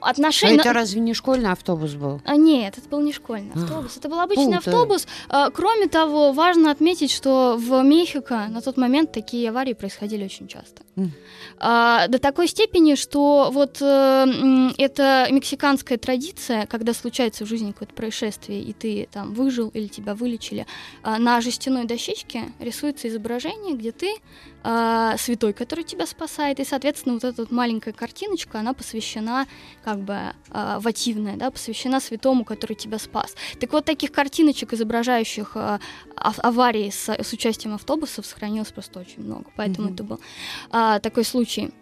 А, 0.00 0.06
А 0.08 0.10
отношения... 0.10 0.56
это 0.56 0.72
разве 0.72 1.00
не 1.00 1.14
школьный 1.14 1.50
автобус 1.52 1.94
был? 1.94 2.20
А, 2.24 2.36
нет, 2.36 2.78
это 2.78 2.88
был 2.88 3.00
не 3.00 3.12
школьный 3.12 3.52
А, 3.54 3.62
автобус, 3.62 3.96
это 3.96 4.08
был 4.08 4.20
обычный 4.20 4.56
путаю. 4.56 4.74
автобус. 4.74 5.06
А, 5.28 5.50
кроме 5.50 5.88
того, 5.88 6.32
важно 6.32 6.70
отметить, 6.70 7.10
что 7.10 7.56
в 7.58 7.82
Мехико 7.82 8.46
на 8.48 8.60
тот 8.60 8.76
момент 8.76 9.12
такие 9.12 9.48
аварии 9.50 9.72
происходили 9.74 10.24
очень 10.24 10.48
часто. 10.48 10.82
А, 11.58 12.06
до 12.08 12.18
такой 12.18 12.48
степени, 12.48 12.94
что 12.94 13.50
вот 13.52 13.78
э, 13.80 14.70
это 14.78 15.26
мексиканская 15.30 15.98
традиция, 15.98 16.66
когда 16.66 16.94
случается 16.94 17.44
в 17.44 17.48
жизни 17.48 17.72
какое-то 17.72 17.94
происшествие, 17.94 18.62
и 18.62 18.72
ты 18.72 19.08
там 19.12 19.34
выжил 19.34 19.68
или 19.68 19.86
тебя 19.86 20.14
вылечили, 20.14 20.66
а, 21.02 21.18
на 21.18 21.40
жестяной 21.40 21.84
дощечке 21.84 22.44
рисуется 22.58 23.08
изображение, 23.08 23.76
где 23.76 23.92
ты 23.92 24.14
а, 24.62 25.16
святой, 25.16 25.52
который 25.52 25.84
тебя 25.84 26.06
спасает, 26.06 26.60
и, 26.60 26.64
соответственно, 26.64 27.14
вот 27.14 27.24
эта 27.24 27.42
вот 27.42 27.50
маленькая 27.50 27.92
картиночка, 27.92 28.58
она 28.60 28.72
посвящена 28.74 29.46
как 29.84 30.00
бы 30.00 30.18
а, 30.50 30.80
вативная, 30.80 31.36
да, 31.36 31.50
посвящена 31.50 32.00
святому, 32.00 32.44
который 32.44 32.74
тебя 32.74 32.98
спас. 32.98 33.34
Так 33.58 33.72
вот, 33.72 33.84
таких 33.84 34.12
картиночек, 34.12 34.72
изображающих 34.72 35.56
ав- 35.56 36.38
аварии 36.38 36.90
с, 36.90 37.08
с 37.08 37.32
участием 37.32 37.74
автобусов, 37.74 38.26
сохранилось 38.26 38.72
просто 38.72 39.00
очень 39.00 39.22
много. 39.22 39.44
Поэтому 39.56 39.86
Мгм. 39.86 39.94
это 39.94 40.04
был 40.04 40.20
а, 40.70 40.98
такой 41.00 41.24
случай 41.24 41.72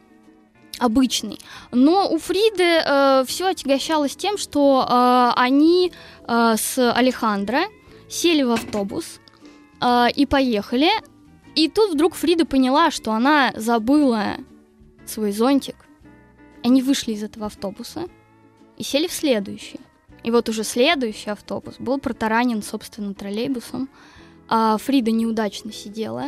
обычный. 0.79 1.41
Но 1.73 2.09
у 2.09 2.19
Фриды 2.19 3.25
все 3.27 3.49
отягощалось 3.49 4.15
тем, 4.15 4.39
что 4.39 4.87
э, 4.89 5.33
они 5.41 5.93
э, 6.27 6.55
с 6.57 6.79
Алехандро 6.93 7.63
сели 8.09 8.45
в 8.45 8.53
автобус 8.53 9.19
э, 9.81 10.07
и 10.15 10.25
поехали. 10.25 10.89
И 11.59 11.69
тут 11.69 11.95
вдруг 11.95 12.15
Фрида 12.15 12.47
поняла, 12.47 12.93
что 12.93 13.11
она 13.11 13.53
забыла 13.57 14.37
свой 15.05 15.33
зонтик. 15.33 15.75
Они 16.63 16.83
вышли 16.83 17.15
из 17.15 17.25
этого 17.25 17.47
автобуса 17.47 18.07
и 18.77 18.85
сели 18.85 19.09
в 19.09 19.13
следующий. 19.13 19.81
И 20.23 20.31
вот 20.31 20.49
уже 20.49 20.63
следующий 20.63 21.31
автобус 21.31 21.75
был 21.81 21.99
протаранен, 21.99 22.63
собственно, 22.63 23.13
троллейбусом. 23.13 23.89
А 24.49 24.79
Фрида 24.79 25.11
неудачно 25.11 25.73
сидела. 25.73 26.27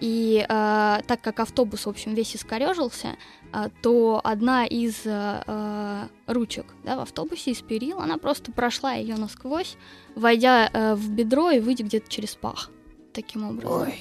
И 0.00 0.42
а, 0.48 1.02
так 1.06 1.20
как 1.20 1.40
автобус, 1.40 1.84
в 1.84 1.90
общем, 1.90 2.14
весь 2.14 2.34
искорежился, 2.34 3.16
а, 3.52 3.68
то 3.82 4.22
одна 4.24 4.64
из 4.64 5.02
а, 5.04 6.08
ручек 6.26 6.64
да, 6.82 6.96
в 6.96 7.00
автобусе, 7.00 7.50
из 7.50 7.60
перил, 7.60 7.98
она 7.98 8.16
просто 8.16 8.52
прошла 8.52 8.94
ее 8.94 9.16
насквозь, 9.16 9.76
войдя 10.14 10.70
а, 10.72 10.94
в 10.96 11.10
бедро 11.10 11.50
и 11.50 11.60
выйдя 11.60 11.84
где-то 11.84 12.10
через 12.10 12.36
пах. 12.36 12.70
Таким 13.12 13.48
образом. 13.48 13.92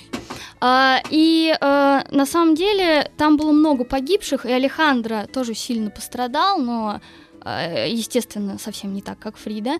А, 0.61 1.01
и 1.09 1.53
а, 1.59 2.05
на 2.11 2.25
самом 2.25 2.55
деле 2.55 3.11
там 3.17 3.35
было 3.35 3.51
много 3.51 3.83
погибших, 3.83 4.45
и 4.45 4.51
Алехандро 4.51 5.27
тоже 5.31 5.55
сильно 5.55 5.89
пострадал, 5.89 6.59
но, 6.59 7.01
а, 7.41 7.85
естественно, 7.87 8.59
совсем 8.59 8.93
не 8.93 9.01
так, 9.01 9.17
как 9.19 9.37
Фрида. 9.37 9.79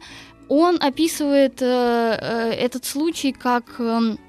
Он 0.49 0.77
описывает 0.81 1.61
э, 1.61 1.65
э, 1.65 2.51
этот 2.51 2.83
случай 2.83 3.31
как 3.31 3.79
эм, 3.79 4.19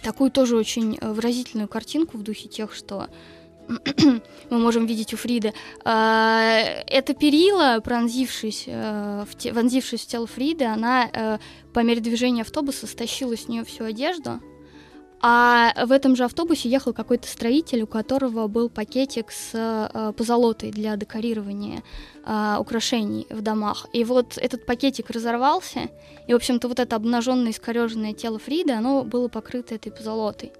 такую 0.00 0.30
тоже 0.30 0.56
очень 0.56 0.96
выразительную 1.00 1.66
картинку 1.66 2.18
в 2.18 2.22
духе 2.22 2.46
тех, 2.46 2.72
что 2.72 3.08
мы 4.50 4.58
можем 4.58 4.86
видеть 4.86 5.14
у 5.14 5.16
Фриды. 5.16 5.52
А, 5.84 6.60
эта 6.86 7.14
перила, 7.14 7.80
пронзившись, 7.82 8.64
э, 8.66 9.24
вонзившись 9.52 10.02
в 10.02 10.06
тело 10.06 10.26
Фриды, 10.26 10.64
она 10.64 11.08
э, 11.12 11.38
по 11.72 11.80
мере 11.80 12.00
движения 12.00 12.42
автобуса 12.42 12.86
стащила 12.86 13.36
с 13.36 13.48
нее 13.48 13.64
всю 13.64 13.84
одежду, 13.84 14.40
а 15.26 15.72
в 15.86 15.92
этом 15.92 16.16
же 16.16 16.24
автобусе 16.24 16.68
ехал 16.68 16.92
какой-то 16.92 17.26
строитель, 17.26 17.82
у 17.82 17.86
которого 17.86 18.46
был 18.46 18.68
пакетик 18.68 19.30
с 19.30 19.50
э, 19.54 20.12
позолотой 20.16 20.70
для 20.70 20.96
декорирования 20.96 21.82
украшений 22.58 23.26
в 23.28 23.42
домах. 23.42 23.86
И 23.92 24.02
вот 24.02 24.38
этот 24.38 24.64
пакетик 24.64 25.10
разорвался, 25.10 25.90
и, 26.26 26.32
в 26.32 26.36
общем-то, 26.36 26.68
вот 26.68 26.80
это 26.80 26.96
обнаженное, 26.96 27.52
искореженное 27.52 28.14
тело 28.14 28.38
Фриды, 28.38 28.72
оно 28.72 29.04
было 29.04 29.28
покрыто 29.28 29.74
этой 29.74 29.92
позолотой. 29.92 30.52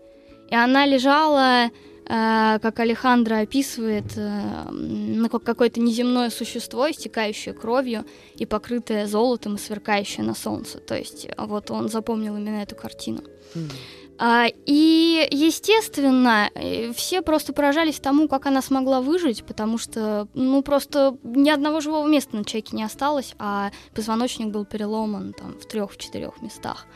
И 0.51 0.55
она 0.55 0.85
лежала, 0.85 1.71
как 2.07 2.81
Алехандро 2.81 3.41
описывает, 3.41 4.17
э, 4.17 4.69
ну, 4.71 5.29
как 5.29 5.43
какое-то 5.43 5.81
неземное 5.81 6.31
существо, 6.31 6.91
истекающее 6.91 7.55
кровью 7.55 8.05
и 8.37 8.45
покрытое 8.45 9.07
золотом 9.07 9.55
и 9.55 9.59
сверкающее 9.59 10.25
на 10.25 10.35
солнце. 10.35 10.79
То 10.79 10.97
есть 10.97 11.29
вот 11.39 11.71
он 11.71 11.89
запомнил 11.89 12.37
именно 12.37 12.63
эту 12.63 12.77
картину. 12.77 13.23
А, 14.17 14.47
и, 14.67 15.27
естественно, 15.31 16.49
э, 16.55 16.93
все 16.93 17.21
просто 17.21 17.53
поражались 17.53 17.99
тому, 17.99 18.29
как 18.29 18.47
она 18.47 18.63
смогла 18.63 19.01
выжить, 19.01 19.45
потому 19.45 19.77
что, 19.77 20.29
ну, 20.35 20.63
просто 20.63 21.17
ни 21.25 21.51
одного 21.51 21.81
живого 21.81 22.07
места 22.07 22.37
на 22.37 22.45
человеке 22.45 22.77
не 22.77 22.85
осталось, 22.85 23.35
а 23.39 23.73
позвоночник 23.93 24.49
был 24.49 24.65
переломан 24.65 25.33
там 25.33 25.59
в 25.59 25.67
трех-четырех 25.67 26.41
местах. 26.43 26.87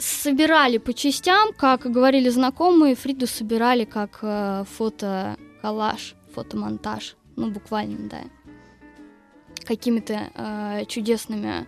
Собирали 0.00 0.78
по 0.78 0.94
частям, 0.94 1.52
как 1.52 1.82
говорили 1.82 2.30
знакомые, 2.30 2.94
Фриду 2.94 3.26
собирали 3.26 3.84
как 3.84 4.20
э, 4.22 4.64
фото-коллаж, 4.76 6.14
фотомонтаж, 6.34 7.16
ну, 7.36 7.50
буквально, 7.50 8.08
да, 8.08 8.20
какими-то 9.66 10.30
э, 10.34 10.84
чудесными 10.86 11.66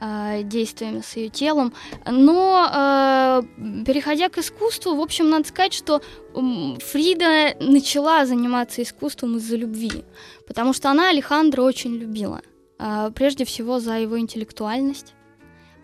э, 0.00 0.42
действиями 0.42 1.02
с 1.02 1.16
ее 1.16 1.28
телом. 1.28 1.72
Но 2.04 2.68
э, 2.68 3.42
переходя 3.86 4.28
к 4.28 4.38
искусству, 4.38 4.96
в 4.96 5.00
общем, 5.00 5.30
надо 5.30 5.46
сказать, 5.46 5.72
что 5.72 6.02
Фрида 6.32 7.58
начала 7.60 8.26
заниматься 8.26 8.82
искусством 8.82 9.36
из-за 9.36 9.56
любви, 9.56 10.04
потому 10.48 10.72
что 10.72 10.90
она 10.90 11.10
Алехандро 11.10 11.62
очень 11.62 11.94
любила, 11.94 12.42
э, 12.80 13.12
прежде 13.14 13.44
всего 13.44 13.78
за 13.78 14.00
его 14.00 14.18
интеллектуальность. 14.18 15.14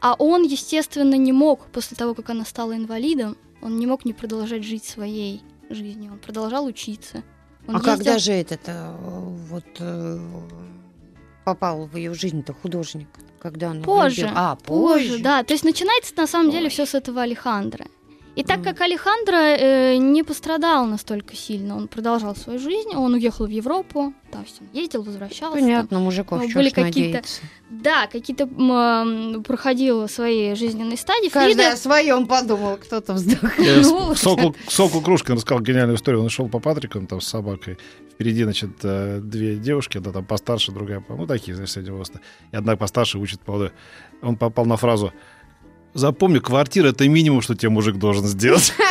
А 0.05 0.17
он, 0.19 0.43
естественно, 0.43 1.15
не 1.15 1.33
мог, 1.33 1.65
после 1.73 1.97
того, 1.97 2.13
как 2.13 2.29
она 2.29 2.45
стала 2.45 2.77
инвалидом, 2.77 3.39
он 3.63 3.79
не 3.79 3.87
мог 3.87 4.05
не 4.05 4.13
продолжать 4.13 4.63
жить 4.63 4.85
своей 4.85 5.41
жизнью, 5.71 6.13
он 6.13 6.19
продолжал 6.19 6.67
учиться. 6.67 7.23
Он 7.67 7.77
а 7.77 7.79
ездил... 7.79 7.95
когда 7.95 8.19
же 8.19 8.33
этот 8.33 8.61
э, 8.67 8.95
вот 9.49 9.65
э, 9.79 10.19
попал 11.47 11.87
в 11.87 11.97
ее 11.97 12.13
жизнь-то 12.13 12.53
художник? 12.53 13.09
когда 13.41 13.73
она 13.73 13.83
позже. 13.83 14.31
А, 14.35 14.57
позже. 14.57 15.09
позже. 15.09 15.23
Да, 15.23 15.43
то 15.43 15.53
есть 15.53 15.65
начинается 15.65 16.15
на 16.17 16.27
самом 16.27 16.49
Ой. 16.49 16.53
деле 16.53 16.69
все 16.71 16.87
с 16.87 16.95
этого 16.95 17.23
Алехандра. 17.23 17.87
И 18.37 18.43
так 18.43 18.65
как 18.65 18.81
Алехандро 18.81 19.37
э, 19.37 19.97
не 19.97 20.25
пострадал 20.25 20.87
настолько 20.87 21.37
сильно, 21.37 21.77
он 21.77 21.87
продолжал 21.87 22.35
свою 22.35 22.59
жизнь, 22.59 22.91
он 22.95 23.15
уехал 23.15 23.47
в 23.47 23.51
Европу, 23.51 24.13
то 24.33 24.41
есть 24.41 24.61
он 24.61 24.69
ездил, 24.73 25.03
возвращался. 25.05 25.57
Понятно, 25.57 25.97
там, 25.97 26.03
мужиков 26.03 26.43
ну, 26.43 26.53
были 26.53 26.71
какие-то, 26.71 27.23
да, 27.71 28.09
какие-то 28.09 28.49
проходил 29.47 30.09
свои 30.09 30.55
жизненные 30.55 30.97
стадии. 30.97 31.29
Каждый 31.29 31.55
Фрида... 31.55 31.73
о 31.75 31.77
своем 31.77 32.27
подумал, 32.27 32.77
кто-то 32.77 33.13
вздохнул. 33.13 34.17
Соку, 34.17 34.57
Соку 34.67 35.01
Крушкин 35.01 35.35
рассказал 35.35 35.63
гениальную 35.63 35.97
историю. 35.97 36.23
Он 36.23 36.29
шел 36.29 36.49
по 36.49 36.59
Патрикам 36.59 37.07
там 37.07 37.21
с 37.21 37.29
собакой. 37.29 37.79
Впереди, 38.13 38.43
значит, 38.43 38.71
э, 38.83 39.21
две 39.23 39.57
девушки, 39.57 39.99
да, 39.99 40.11
там 40.11 40.25
постарше, 40.25 40.73
другая, 40.73 41.05
ну, 41.09 41.27
такие, 41.27 41.55
знаешь, 41.55 41.71
среднего 41.71 41.99
роста. 41.99 42.21
И 42.53 42.57
одна 42.57 42.77
постарше 42.77 43.19
учит 43.19 43.47
молодой. 43.47 43.71
Он 44.23 44.37
попал 44.37 44.67
на 44.67 44.77
фразу 44.77 45.13
Запомни, 45.95 46.41
квартира 46.41 46.89
это 46.89 47.09
минимум, 47.09 47.41
что 47.41 47.55
тебе 47.55 47.71
мужик 47.71 47.97
должен 47.97 48.27
сделать. 48.27 48.73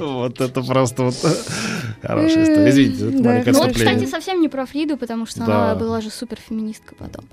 Вот 0.00 0.40
это 0.40 0.62
просто 0.62 1.04
вот 1.04 1.14
хорошая 2.02 2.42
история. 2.42 2.70
Извините, 2.70 3.08
это 3.08 3.22
маленькое 3.22 3.56
Ну, 3.56 3.72
кстати, 3.72 4.06
совсем 4.06 4.40
не 4.40 4.48
про 4.48 4.66
Фриду, 4.66 4.96
потому 4.96 5.26
что 5.26 5.44
она 5.44 5.74
была 5.74 6.00
же 6.00 6.10
супер 6.10 6.38
феминистка 6.38 6.94
потом. 6.94 7.26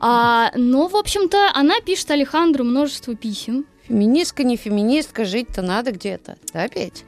А, 0.00 0.50
но, 0.56 0.88
в 0.88 0.96
общем-то, 0.96 1.50
она 1.54 1.80
пишет 1.80 2.10
Алехандру 2.10 2.64
множество 2.64 3.14
писем. 3.14 3.64
Феминистка, 3.86 4.44
не 4.44 4.56
феминистка, 4.56 5.24
жить-то 5.24 5.62
надо 5.62 5.92
где-то. 5.92 6.36
Да, 6.52 6.68
Петь? 6.68 7.04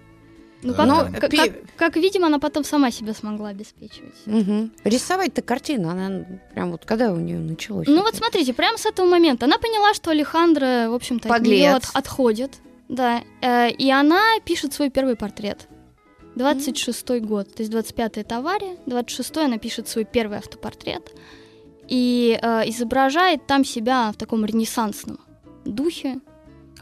Ну, 0.62 0.74
потом, 0.74 1.12
Но, 1.12 1.20
как, 1.20 1.30
пи... 1.30 1.36
как, 1.36 1.52
как 1.76 1.96
видимо, 1.96 2.26
она 2.26 2.38
потом 2.38 2.64
сама 2.64 2.90
себя 2.90 3.14
смогла 3.14 3.50
обеспечивать. 3.50 4.14
Угу. 4.26 4.70
Рисовать-то 4.84 5.42
картину, 5.42 5.90
она 5.90 6.24
прям 6.54 6.72
вот 6.72 6.84
когда 6.84 7.12
у 7.12 7.16
нее 7.16 7.38
началось? 7.38 7.86
Ну 7.86 8.02
вот 8.02 8.14
смотрите, 8.14 8.52
прямо 8.52 8.78
с 8.78 8.86
этого 8.86 9.06
момента 9.06 9.46
она 9.46 9.58
поняла, 9.58 9.94
что 9.94 10.10
Алехандро, 10.10 10.88
в 10.88 10.94
общем-то, 10.94 11.32
от 11.32 11.42
нее 11.42 11.74
от, 11.74 11.84
отходит. 11.92 12.52
Да, 12.88 13.22
э, 13.42 13.70
и 13.70 13.90
она 13.90 14.20
пишет 14.44 14.72
свой 14.72 14.90
первый 14.90 15.16
портрет. 15.16 15.68
26-й 16.36 17.20
год, 17.20 17.54
то 17.54 17.62
есть 17.62 17.72
25-е 17.72 18.22
это 18.22 18.36
авария, 18.36 18.76
26-й 18.86 19.44
она 19.44 19.58
пишет 19.58 19.88
свой 19.88 20.04
первый 20.04 20.38
автопортрет 20.38 21.14
и 21.88 22.38
э, 22.40 22.68
изображает 22.68 23.46
там 23.46 23.64
себя 23.64 24.12
в 24.12 24.16
таком 24.16 24.44
ренессансном 24.44 25.18
духе, 25.64 26.20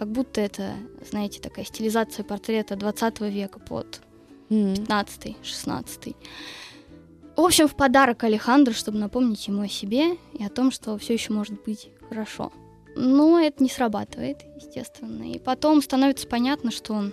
как 0.05 0.13
будто 0.13 0.43
это, 0.43 0.75
знаете, 1.09 1.41
такая 1.41 1.65
стилизация 1.65 2.25
портрета 2.25 2.77
20 2.77 3.21
века 3.23 3.59
под 3.59 4.03
15-16. 4.51 6.15
В 7.37 7.41
общем, 7.41 7.69
в 7.69 7.75
подарок 7.75 8.23
Алехандро, 8.23 8.75
чтобы 8.75 8.99
напомнить 8.99 9.49
ему 9.49 9.63
о 9.63 9.69
себе 9.69 10.19
и 10.35 10.45
о 10.45 10.51
том, 10.51 10.71
что 10.73 10.99
все 10.99 11.15
еще 11.15 11.33
может 11.33 11.55
быть 11.65 11.89
хорошо. 12.07 12.53
Но 12.95 13.41
это 13.41 13.63
не 13.63 13.71
срабатывает, 13.71 14.43
естественно. 14.57 15.23
И 15.23 15.39
потом 15.39 15.81
становится 15.81 16.29
понятно, 16.29 16.71
что 16.71 17.11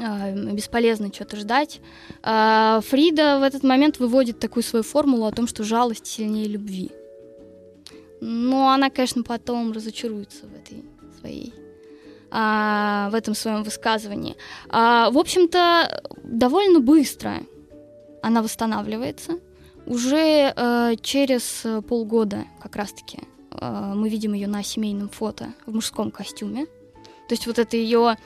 э, 0.00 0.52
бесполезно 0.52 1.12
что-то 1.14 1.36
ждать. 1.36 1.80
Э, 2.24 2.80
Фрида 2.84 3.38
в 3.38 3.44
этот 3.44 3.62
момент 3.62 4.00
выводит 4.00 4.40
такую 4.40 4.64
свою 4.64 4.82
формулу 4.82 5.26
о 5.26 5.30
том, 5.30 5.46
что 5.46 5.62
жалость 5.62 6.08
сильнее 6.08 6.48
любви. 6.48 6.90
Но 8.20 8.70
она, 8.70 8.90
конечно, 8.90 9.22
потом 9.22 9.70
разочаруется 9.70 10.46
в 10.48 10.54
этой 10.56 10.84
своей 11.20 11.54
а, 12.34 13.10
в 13.10 13.14
этом 13.14 13.34
своем 13.34 13.62
высказывании. 13.62 14.36
А, 14.70 15.10
в 15.10 15.18
общем-то, 15.18 16.02
довольно 16.24 16.80
быстро 16.80 17.40
она 18.22 18.42
восстанавливается. 18.42 19.38
Уже 19.84 20.54
э, 20.54 20.94
через 21.02 21.66
полгода 21.88 22.44
как 22.62 22.76
раз-таки 22.76 23.18
э, 23.50 23.92
мы 23.96 24.08
видим 24.08 24.32
ее 24.32 24.46
на 24.46 24.62
семейном 24.62 25.08
фото 25.08 25.52
в 25.66 25.74
мужском 25.74 26.12
костюме. 26.12 26.66
То 26.66 27.34
есть 27.34 27.46
вот 27.46 27.58
это 27.58 27.76
ее 27.76 28.16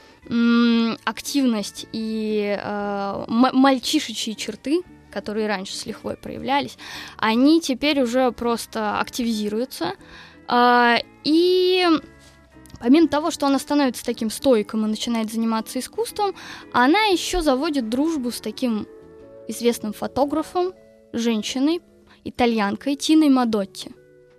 активность 1.04 1.86
и 1.92 2.58
э, 2.60 3.24
мальчишечьи 3.28 4.34
черты, 4.34 4.82
которые 5.10 5.46
раньше 5.46 5.74
с 5.74 5.86
лихвой 5.86 6.16
проявлялись, 6.16 6.76
они 7.16 7.60
теперь 7.60 8.02
уже 8.02 8.32
просто 8.32 8.98
активизируются. 8.98 9.92
Э, 10.48 10.96
и 11.24 11.86
Помимо 12.80 13.08
того, 13.08 13.30
что 13.30 13.46
она 13.46 13.58
становится 13.58 14.04
таким 14.04 14.30
стойком 14.30 14.84
и 14.84 14.88
начинает 14.88 15.32
заниматься 15.32 15.78
искусством, 15.78 16.34
она 16.72 17.04
еще 17.06 17.42
заводит 17.42 17.88
дружбу 17.88 18.30
с 18.30 18.40
таким 18.40 18.86
известным 19.48 19.92
фотографом, 19.92 20.72
женщиной, 21.12 21.80
итальянкой 22.24 22.96
Тиной 22.96 23.28
Мадотти. 23.28 23.92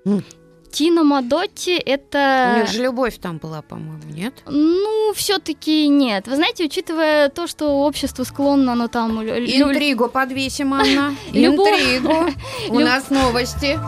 Mm. 0.06 0.24
Тина 0.72 1.04
Мадотти 1.04 1.72
это... 1.72 2.56
У 2.56 2.60
них 2.60 2.70
же 2.70 2.84
любовь 2.84 3.18
там 3.20 3.38
была, 3.38 3.62
по-моему, 3.62 4.04
нет? 4.10 4.34
Ну, 4.46 5.14
все-таки 5.16 5.88
нет. 5.88 6.28
Вы 6.28 6.36
знаете, 6.36 6.66
учитывая 6.66 7.30
то, 7.30 7.48
что 7.48 7.86
общество 7.86 8.24
склонно, 8.24 8.74
оно 8.74 8.88
там... 8.88 9.22
Интригу 9.24 10.10
подвесим, 10.10 10.74
Анна. 10.74 11.16
Интригу. 11.32 12.32
У 12.70 12.80
нас 12.80 13.10
новости. 13.10 13.80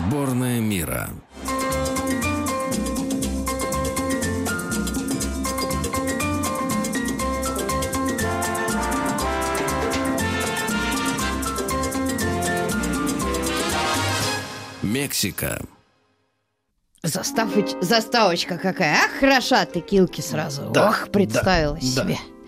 Сборная 0.00 0.60
мира. 0.60 1.10
Мексика. 14.82 15.60
Заставоч... 17.02 17.72
Заставочка 17.82 18.56
какая. 18.56 18.96
Ах, 19.04 19.10
хороша 19.20 19.66
ты, 19.66 19.80
килки 19.80 20.22
сразу. 20.22 20.70
Да, 20.70 20.88
Ох, 20.88 21.10
представила 21.10 21.74
да, 21.74 21.80
себе. 21.80 22.16
Да. 22.16 22.39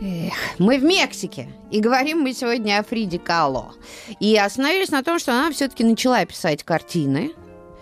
Эх, 0.00 0.32
мы 0.58 0.78
в 0.78 0.84
Мексике, 0.84 1.48
и 1.70 1.80
говорим 1.80 2.20
мы 2.20 2.32
сегодня 2.32 2.78
о 2.78 2.84
Фриде 2.84 3.18
Кало. 3.18 3.72
И 4.20 4.36
остановились 4.36 4.90
на 4.90 5.02
том, 5.02 5.18
что 5.18 5.32
она 5.32 5.50
все-таки 5.50 5.82
начала 5.84 6.24
писать 6.24 6.62
картины. 6.62 7.32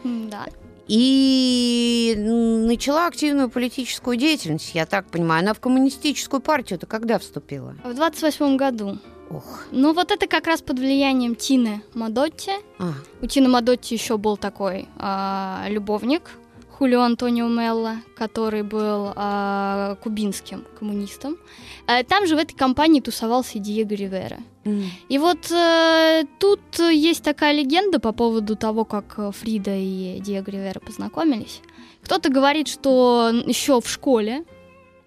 Да. 0.02 0.46
И 0.88 2.14
начала 2.16 3.06
активную 3.06 3.50
политическую 3.50 4.16
деятельность, 4.16 4.70
я 4.74 4.86
так 4.86 5.10
понимаю. 5.10 5.40
Она 5.40 5.52
в 5.52 5.60
коммунистическую 5.60 6.40
партию-то 6.40 6.86
когда 6.86 7.18
вступила? 7.18 7.74
В 7.84 7.92
28 7.92 8.56
году. 8.56 8.98
Ох. 9.28 9.64
Ну, 9.72 9.92
вот 9.92 10.12
это 10.12 10.28
как 10.28 10.46
раз 10.46 10.62
под 10.62 10.78
влиянием 10.78 11.34
Тины 11.34 11.82
Мадотти. 11.94 12.52
А, 12.78 12.92
У 13.20 13.26
Тины 13.26 13.48
Мадотти 13.48 13.94
еще 13.94 14.16
был 14.18 14.36
такой 14.36 14.88
а, 14.96 15.66
любовник, 15.68 16.30
Хулио 16.78 17.00
Антонио 17.00 17.48
Мелло, 17.48 17.96
который 18.16 18.62
был 18.62 19.12
а, 19.16 19.96
кубинским 20.02 20.64
коммунистом. 20.78 21.38
А, 21.86 22.02
там 22.04 22.26
же 22.26 22.36
в 22.36 22.38
этой 22.38 22.54
компании 22.54 23.00
тусовался 23.00 23.58
Диего 23.58 23.94
Ривера. 23.94 24.40
м. 24.64 24.84
И 25.08 25.16
вот 25.16 25.50
э, 25.50 26.24
тут 26.38 26.60
есть 26.78 27.22
такая 27.22 27.54
легенда 27.54 27.98
по 27.98 28.12
поводу 28.12 28.56
того, 28.56 28.84
как 28.84 29.14
э, 29.16 29.30
Фрида 29.32 29.74
и 29.74 30.20
Диего 30.20 30.50
Ривера 30.50 30.80
познакомились. 30.80 31.62
Кто-то 32.02 32.28
говорит, 32.28 32.68
что 32.68 33.30
еще 33.46 33.80
в 33.80 33.88
школе, 33.88 34.44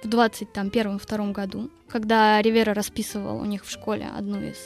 в 0.02 0.08
21-22 0.08 1.32
году, 1.32 1.70
когда 1.88 2.42
Ривера 2.42 2.74
расписывал 2.74 3.40
у 3.40 3.46
них 3.46 3.64
в 3.64 3.70
школе 3.70 4.08
одну 4.18 4.42
из 4.42 4.58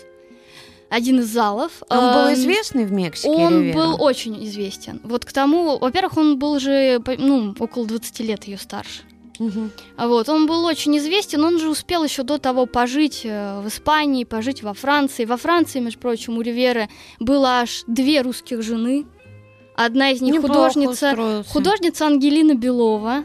один 0.93 1.19
из 1.19 1.25
залов. 1.25 1.81
Он 1.89 1.97
был 1.97 2.27
эм, 2.27 2.33
известный 2.33 2.85
в 2.85 2.91
Мексике? 2.91 3.29
Он 3.29 3.61
Ривера? 3.61 3.75
был 3.75 4.01
очень 4.01 4.45
известен. 4.45 5.01
Вот 5.03 5.25
к 5.25 5.33
тому, 5.33 5.79
во-первых, 5.79 6.17
он 6.17 6.37
был 6.37 6.59
же, 6.59 7.01
ну, 7.17 7.55
около 7.59 7.87
20 7.87 8.19
лет 8.19 8.43
ее 8.43 8.57
старше. 8.57 9.01
А 9.97 10.07
Вот, 10.07 10.29
он 10.29 10.45
был 10.45 10.63
очень 10.65 10.95
известен, 10.99 11.43
он 11.43 11.59
же 11.59 11.67
успел 11.67 12.03
еще 12.03 12.21
до 12.21 12.37
того 12.37 12.67
пожить 12.67 13.21
э, 13.23 13.59
в 13.61 13.67
Испании, 13.67 14.23
пожить 14.23 14.61
во 14.61 14.75
Франции. 14.75 15.25
Во 15.25 15.37
Франции, 15.37 15.79
между 15.79 15.99
прочим, 15.99 16.37
у 16.37 16.41
Риверы 16.41 16.87
было 17.19 17.61
аж 17.61 17.83
две 17.87 18.21
русских 18.21 18.61
жены. 18.61 19.05
Одна 19.75 20.11
из 20.11 20.21
них 20.21 20.35
Неплохо 20.35 20.53
художница, 20.53 21.09
устроился. 21.09 21.49
художница 21.49 22.05
Ангелина 22.05 22.53
Белова. 22.53 23.23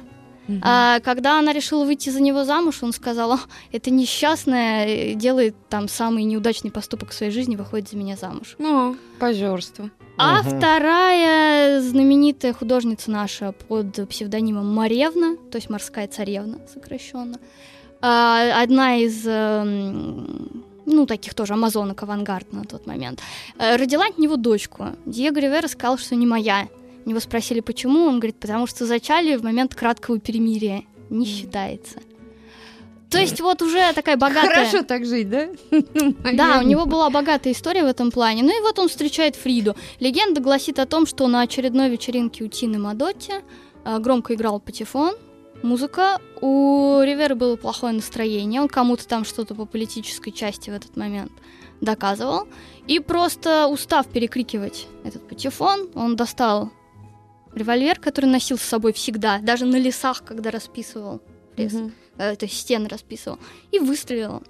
А 0.62 1.00
когда 1.00 1.38
она 1.38 1.52
решила 1.52 1.84
выйти 1.84 2.10
за 2.10 2.20
него 2.22 2.44
замуж, 2.44 2.78
он 2.82 2.92
сказал, 2.92 3.32
«О, 3.32 3.38
это 3.70 3.90
несчастная 3.90 4.86
э, 4.86 5.14
делает 5.14 5.54
там 5.68 5.88
самый 5.88 6.24
неудачный 6.24 6.70
поступок 6.70 7.10
в 7.10 7.14
своей 7.14 7.32
жизни, 7.32 7.56
выходит 7.56 7.88
за 7.90 7.96
меня 7.96 8.16
замуж. 8.16 8.56
Ну, 8.58 8.96
позерство. 9.18 9.90
А 10.16 10.42
Мгм. 10.42 10.58
вторая 10.58 11.80
знаменитая 11.82 12.52
художница 12.52 13.10
наша 13.10 13.52
под 13.52 14.08
псевдонимом 14.08 14.66
Маревна, 14.74 15.36
то 15.50 15.56
есть 15.56 15.70
морская 15.70 16.08
царевна 16.08 16.58
сокращенно, 16.72 17.38
а, 18.00 18.62
одна 18.62 18.96
из 18.96 19.24
эм, 19.26 20.64
ну, 20.86 21.06
таких 21.06 21.34
тоже 21.34 21.52
амазонок 21.54 22.02
авангард 22.02 22.52
на 22.52 22.64
тот 22.64 22.86
момент, 22.86 23.20
э, 23.58 23.76
родила 23.76 24.06
от 24.06 24.18
него 24.18 24.36
дочку. 24.36 24.86
Диего 25.04 25.38
Ривера 25.38 25.68
сказал, 25.68 25.98
что 25.98 26.14
не 26.16 26.26
моя. 26.26 26.68
У 27.08 27.10
него 27.10 27.20
спросили, 27.20 27.60
почему. 27.60 28.00
Он 28.00 28.20
говорит, 28.20 28.38
потому 28.38 28.66
что 28.66 28.84
зачали 28.84 29.34
в 29.36 29.42
момент 29.42 29.74
краткого 29.74 30.20
перемирия. 30.20 30.82
Не 31.08 31.24
считается. 31.24 32.00
То 33.08 33.18
есть 33.18 33.40
вот 33.40 33.62
уже 33.62 33.94
такая 33.94 34.18
богатая... 34.18 34.66
Хорошо 34.66 34.82
так 34.82 35.06
жить, 35.06 35.30
да? 35.30 35.48
Да, 36.34 36.58
у 36.58 36.62
него 36.66 36.84
была 36.84 37.08
богатая 37.08 37.54
история 37.54 37.82
в 37.82 37.86
этом 37.86 38.10
плане. 38.10 38.42
Ну 38.42 38.50
и 38.50 38.60
вот 38.60 38.78
он 38.78 38.90
встречает 38.90 39.36
Фриду. 39.36 39.74
Легенда 40.00 40.42
гласит 40.42 40.78
о 40.78 40.84
том, 40.84 41.06
что 41.06 41.26
на 41.28 41.40
очередной 41.40 41.88
вечеринке 41.88 42.44
у 42.44 42.48
Тины 42.48 42.78
Мадотти 42.78 43.36
э, 43.86 43.98
громко 44.00 44.34
играл 44.34 44.60
патефон, 44.60 45.14
музыка. 45.62 46.20
У 46.42 47.00
Риверы 47.02 47.36
было 47.36 47.56
плохое 47.56 47.94
настроение. 47.94 48.60
Он 48.60 48.68
кому-то 48.68 49.08
там 49.08 49.24
что-то 49.24 49.54
по 49.54 49.64
политической 49.64 50.30
части 50.30 50.68
в 50.68 50.74
этот 50.74 50.94
момент 50.94 51.32
доказывал. 51.80 52.48
И 52.86 53.00
просто 53.00 53.66
устав 53.66 54.08
перекрикивать 54.08 54.88
этот 55.04 55.26
патефон, 55.26 55.88
он 55.94 56.14
достал 56.14 56.70
револьвер, 57.54 57.98
который 57.98 58.26
носил 58.26 58.58
с 58.58 58.62
собой 58.62 58.92
всегда, 58.92 59.38
даже 59.38 59.64
на 59.64 59.76
лесах, 59.76 60.22
когда 60.24 60.50
расписывал 60.50 61.20
лес 61.56 61.72
Мгм. 61.72 61.92
э, 62.18 62.36
то 62.36 62.46
есть 62.46 62.58
стены 62.58 62.88
расписывал, 62.88 63.38
и 63.72 63.78
выстрелил. 63.78 64.42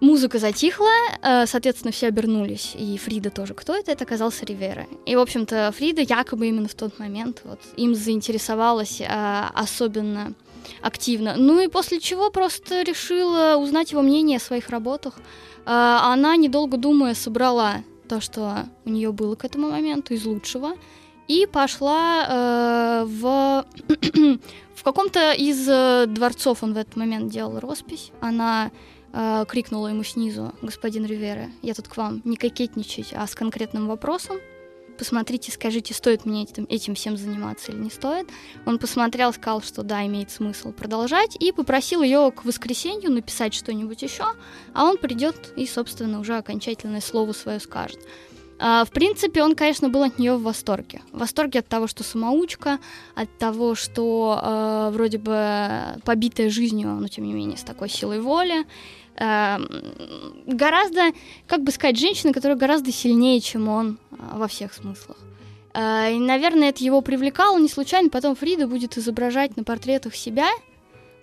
Музыка 0.00 0.38
затихла, 0.38 0.90
э, 1.22 1.46
соответственно, 1.46 1.90
все 1.90 2.06
обернулись, 2.06 2.74
и 2.78 2.96
Фрида 2.98 3.30
тоже. 3.30 3.54
Кто 3.54 3.74
это? 3.74 3.90
Это 3.90 4.04
оказался 4.04 4.46
Ривера. 4.46 4.86
И, 5.06 5.16
в 5.16 5.18
общем-то, 5.18 5.72
Фрида 5.76 6.02
якобы 6.02 6.46
именно 6.48 6.68
в 6.68 6.74
тот 6.74 7.00
момент 7.00 7.42
вот, 7.44 7.60
им 7.76 7.96
заинтересовалась 7.96 9.00
э, 9.00 9.06
особенно 9.54 10.34
активно. 10.82 11.34
Ну 11.36 11.60
и 11.60 11.66
после 11.66 11.98
чего 11.98 12.30
просто 12.30 12.82
решила 12.82 13.56
узнать 13.56 13.90
его 13.90 14.02
мнение 14.02 14.36
о 14.36 14.40
своих 14.40 14.68
работах. 14.68 15.14
Э, 15.66 15.98
она, 16.02 16.36
недолго 16.36 16.76
думая, 16.76 17.14
собрала 17.14 17.82
то, 18.08 18.20
что 18.20 18.66
у 18.84 18.90
нее 18.90 19.10
было 19.10 19.34
к 19.34 19.44
этому 19.44 19.68
моменту 19.70 20.14
из 20.14 20.24
лучшего, 20.24 20.76
и 21.28 21.46
пошла 21.46 22.26
э, 22.28 23.04
в 23.06 23.64
в 24.74 24.82
каком-то 24.82 25.32
из 25.32 25.68
э, 25.68 26.06
дворцов 26.06 26.62
он 26.62 26.74
в 26.74 26.76
этот 26.78 26.96
момент 26.96 27.30
делал 27.30 27.60
роспись. 27.60 28.10
Она 28.20 28.70
э, 29.12 29.44
крикнула 29.46 29.88
ему 29.88 30.02
снизу, 30.04 30.54
господин 30.62 31.04
Ривера, 31.04 31.50
я 31.62 31.74
тут 31.74 31.88
к 31.88 31.96
вам 31.96 32.22
не 32.24 32.36
кокетничать, 32.36 33.12
а 33.14 33.26
с 33.26 33.34
конкретным 33.34 33.86
вопросом. 33.88 34.38
Посмотрите, 34.98 35.52
скажите, 35.52 35.94
стоит 35.94 36.24
мне 36.24 36.42
этим, 36.42 36.66
этим 36.68 36.96
всем 36.96 37.16
заниматься 37.16 37.70
или 37.70 37.78
не 37.78 37.90
стоит. 37.90 38.26
Он 38.66 38.78
посмотрел, 38.78 39.32
сказал, 39.32 39.62
что 39.62 39.84
да, 39.84 40.04
имеет 40.06 40.32
смысл 40.32 40.72
продолжать, 40.72 41.36
и 41.38 41.52
попросил 41.52 42.02
ее 42.02 42.32
к 42.32 42.44
воскресенью 42.44 43.12
написать 43.12 43.54
что-нибудь 43.54 44.02
еще, 44.02 44.24
а 44.74 44.84
он 44.84 44.96
придет 44.96 45.52
и, 45.54 45.66
собственно, 45.66 46.18
уже 46.18 46.36
окончательное 46.36 47.00
слово 47.00 47.32
свое 47.32 47.60
скажет. 47.60 48.00
А, 48.58 48.84
В 48.84 48.90
принципе, 48.90 49.42
он, 49.42 49.54
конечно, 49.54 49.88
был 49.88 50.02
от 50.02 50.18
нее 50.18 50.36
в 50.36 50.42
восторге. 50.42 51.00
В 51.12 51.18
восторге 51.18 51.60
от 51.60 51.68
того, 51.68 51.86
что 51.86 52.02
самоучка, 52.02 52.78
от 53.14 53.38
того, 53.38 53.74
что 53.74 54.40
э, 54.42 54.90
вроде 54.92 55.18
бы 55.18 56.00
побитая 56.04 56.50
жизнью, 56.50 56.90
но 56.90 57.08
тем 57.08 57.24
не 57.24 57.32
менее 57.32 57.56
с 57.56 57.62
такой 57.62 57.88
силой 57.88 58.20
воли. 58.20 58.66
Э, 59.16 59.58
гораздо, 60.46 61.12
как 61.46 61.62
бы 61.62 61.70
сказать, 61.70 61.98
женщина, 61.98 62.32
которая 62.32 62.58
гораздо 62.58 62.90
сильнее, 62.90 63.40
чем 63.40 63.68
он 63.68 63.98
э, 64.10 64.16
во 64.34 64.48
всех 64.48 64.74
смыслах. 64.74 65.18
Э, 65.74 66.12
и, 66.12 66.18
наверное, 66.18 66.70
это 66.70 66.82
его 66.82 67.00
привлекало 67.00 67.58
не 67.58 67.68
случайно. 67.68 68.10
Потом 68.10 68.34
Фрида 68.34 68.66
будет 68.66 68.98
изображать 68.98 69.56
на 69.56 69.62
портретах 69.62 70.16
себя, 70.16 70.48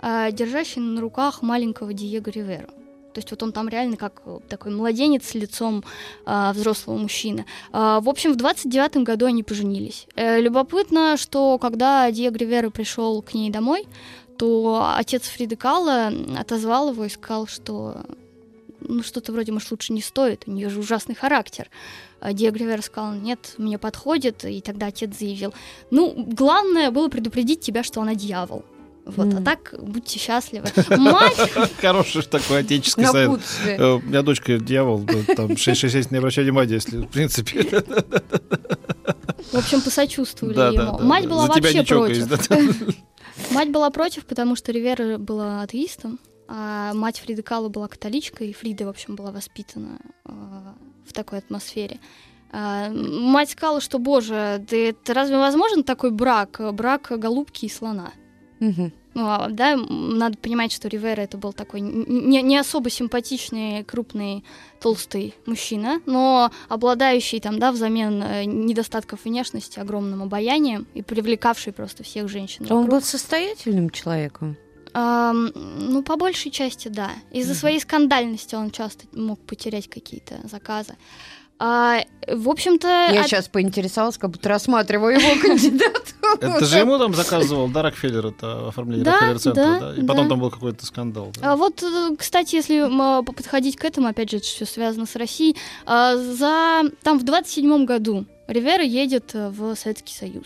э, 0.02 0.32
держащей 0.32 0.82
на 0.82 1.02
руках 1.02 1.42
маленького 1.42 1.94
Диего 1.94 2.30
Риверу. 2.30 2.70
То 3.16 3.20
есть 3.20 3.32
вот 3.32 3.42
он 3.44 3.54
там 3.54 3.70
реально 3.70 3.96
как 3.96 4.22
э, 4.26 4.40
такой 4.50 4.74
младенец 4.74 5.30
с 5.30 5.36
лицом 5.36 5.86
а, 6.26 6.52
взрослого 6.52 6.98
мужчины. 6.98 7.46
А, 7.72 8.02
в 8.02 8.10
общем, 8.10 8.34
в 8.34 8.36
29 8.36 8.98
году 8.98 9.28
они 9.28 9.42
поженились. 9.42 10.06
Э, 10.16 10.42
любопытно, 10.42 11.16
что 11.16 11.58
когда 11.58 12.12
Диего 12.12 12.36
Ривера 12.36 12.70
пришел 12.72 13.22
к 13.22 13.34
ней 13.34 13.50
домой, 13.50 13.88
то 14.38 14.94
отец 14.98 15.30
Фриды 15.30 15.56
Калла 15.56 16.12
отозвал 16.38 16.92
его 16.92 17.06
и 17.06 17.10
сказал, 17.10 17.48
что 17.48 18.04
ну 18.82 19.02
что-то 19.02 19.32
вроде, 19.32 19.54
может, 19.54 19.72
лучше 19.72 19.94
не 19.94 20.02
стоит, 20.02 20.44
у 20.46 20.52
нее 20.52 20.70
же 20.70 20.82
ужасный 20.82 21.16
характер. 21.16 21.70
А 22.20 22.34
Диего 22.34 22.58
Ривера 22.58 22.82
сказал, 22.82 23.14
нет, 23.14 23.54
мне 23.58 23.78
подходит, 23.78 24.44
и 24.44 24.60
тогда 24.60 24.88
отец 24.88 25.18
заявил, 25.18 25.54
ну, 25.90 26.14
главное 26.18 26.92
было 26.92 27.08
предупредить 27.08 27.62
тебя, 27.62 27.82
что 27.82 28.02
она 28.02 28.14
дьявол. 28.14 28.66
Вот, 29.06 29.28
а 29.28 29.36
Мгм. 29.38 29.44
так 29.44 29.76
будьте 29.80 30.18
счастливы. 30.20 30.68
Мать 30.98 31.38
Хороший 31.80 32.24
такой 32.24 32.60
отеческий 32.62 33.06
совет. 33.06 33.40
Э, 33.66 33.94
У 33.94 34.02
меня 34.02 34.24
дочка 34.24 34.58
дьявол, 34.58 35.06
там 35.36 35.56
666 35.56 36.12
не 36.12 36.18
обращай 36.18 36.44
внимания, 36.44 36.74
если, 36.74 36.98
в 36.98 37.08
принципе. 37.08 37.62
В 39.52 39.56
общем, 39.58 39.82
посочувствовали 39.82 40.56
Да, 40.56 40.68
ему. 40.70 40.98
да, 40.98 41.04
Мать 41.04 41.28
была 41.28 41.44
За 41.48 41.54
вообще 41.54 41.84
против. 41.84 42.50
Мать 43.52 43.70
была 43.72 43.90
против, 43.92 44.26
потому 44.26 44.56
что 44.56 44.72
Ривера 44.72 45.18
была 45.18 45.62
атеистом, 45.62 46.20
а 46.48 46.94
мать 46.94 47.20
Фриды 47.20 47.44
Кала 47.44 47.70
была 47.70 47.88
католичкой, 47.88 48.50
и 48.50 48.54
Фрида, 48.54 48.86
в 48.86 48.90
общем, 48.90 49.16
была 49.16 49.32
воспитана 49.32 50.00
э, 50.26 50.32
в 51.08 51.14
такой 51.14 51.40
атмосфере. 51.40 52.00
А, 52.52 52.90
мать 52.90 53.50
сказала, 53.52 53.82
что, 53.82 54.00
боже, 54.00 54.64
да 54.70 54.78
это 54.78 55.14
разве 55.14 55.38
возможен 55.38 55.84
такой 55.84 56.12
брак? 56.12 56.60
Брак 56.74 57.12
голубки 57.18 57.66
и 57.66 57.70
слона. 57.70 58.12
Ну, 59.18 59.28
а, 59.30 59.48
да, 59.50 59.78
надо 59.78 60.38
понимать, 60.38 60.74
что 60.74 60.90
Ривера 60.90 61.22
это 61.22 61.38
был 61.38 61.54
такой 61.54 61.80
не, 61.80 62.42
не 62.42 62.58
особо 62.58 62.90
симпатичный, 62.90 63.84
крупный, 63.86 64.44
толстый 64.82 65.34
мужчина, 65.46 66.02
но 66.06 66.52
обладающий 66.68 67.40
там, 67.40 67.58
да, 67.58 67.72
взамен 67.72 68.22
э, 68.22 68.44
недостатков 68.44 69.24
внешности 69.24 69.80
огромным 69.80 70.22
обаянием 70.22 70.86
и 70.94 71.02
привлекавший 71.02 71.72
просто 71.72 72.04
всех 72.04 72.28
женщин. 72.28 72.66
Он 72.70 72.78
вокруг. 72.84 72.90
был 72.90 73.02
состоятельным 73.02 73.90
человеком. 73.90 74.58
Ам, 74.94 75.52
ну, 75.56 76.04
по 76.04 76.18
большей 76.18 76.52
части, 76.52 76.90
да. 76.90 77.12
Из-за 77.32 77.52
Мгм. 77.52 77.60
своей 77.60 77.80
скандальности 77.80 78.56
он 78.56 78.72
часто 78.72 79.06
мог 79.14 79.40
потерять 79.40 79.90
какие-то 79.90 80.36
заказы. 80.50 80.96
А, 81.58 82.02
в 82.28 82.50
общем-то, 82.50 82.88
Я 82.88 83.22
от- 83.22 83.28
сейчас 83.28 83.48
поинтересовалась, 83.48 84.18
как 84.18 84.32
будто 84.32 84.50
рассматриваю 84.50 85.20
его 85.20 85.42
кандидатуру. 85.42 86.36
Это 86.42 86.66
же 86.66 86.80
ему 86.80 86.98
там 86.98 87.14
заказывал, 87.14 87.70
да, 87.70 87.82
Рокфеллер, 87.82 88.26
это 88.28 88.68
оформление 88.68 89.06
Рокфеллер-центра, 89.06 89.64
да? 89.80 89.94
И 89.96 90.06
потом 90.06 90.28
там 90.28 90.40
был 90.40 90.50
какой-то 90.52 90.86
скандал. 90.86 91.32
да? 91.40 91.54
А 91.54 91.56
вот, 91.56 91.82
э, 91.82 92.16
кстати, 92.18 92.56
если 92.56 92.84
а, 92.92 93.22
подходить 93.24 93.78
к 93.78 93.86
этому, 93.86 94.08
опять 94.08 94.32
же, 94.32 94.38
это 94.38 94.46
все 94.46 94.66
связано 94.66 95.06
с 95.06 95.16
Россией, 95.16 95.56
а, 95.86 96.18
за 96.18 96.82
там 97.04 97.20
в 97.20 97.24
27 97.24 97.86
году 97.86 98.26
Ривера 98.48 98.84
едет 98.84 99.32
э, 99.34 99.50
в 99.50 99.76
Советский 99.76 100.14
Союз. 100.14 100.46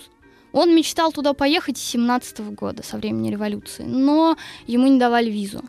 Он 0.52 0.76
мечтал 0.76 1.12
туда 1.12 1.34
поехать 1.34 1.78
с 1.78 1.82
17 1.82 2.40
года, 2.54 2.84
со 2.84 2.98
времени 2.98 3.32
революции, 3.32 3.84
но 3.84 4.38
ему 4.68 4.88
не 4.88 5.00
давали 5.00 5.30
визу. 5.30 5.62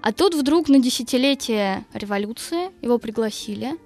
А 0.00 0.12
тут 0.12 0.34
вдруг 0.34 0.68
на 0.68 0.78
десятилетие 0.80 1.84
революции 1.92 2.70
его 2.82 2.98
пригласили. 2.98 3.76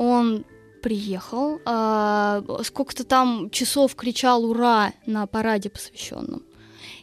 Он 0.00 0.46
приехал, 0.82 1.60
а, 1.66 2.42
сколько-то 2.64 3.04
там 3.04 3.50
часов 3.50 3.94
кричал 3.94 4.46
«Ура!» 4.46 4.94
на 5.04 5.26
параде 5.26 5.68
посвященном 5.68 6.42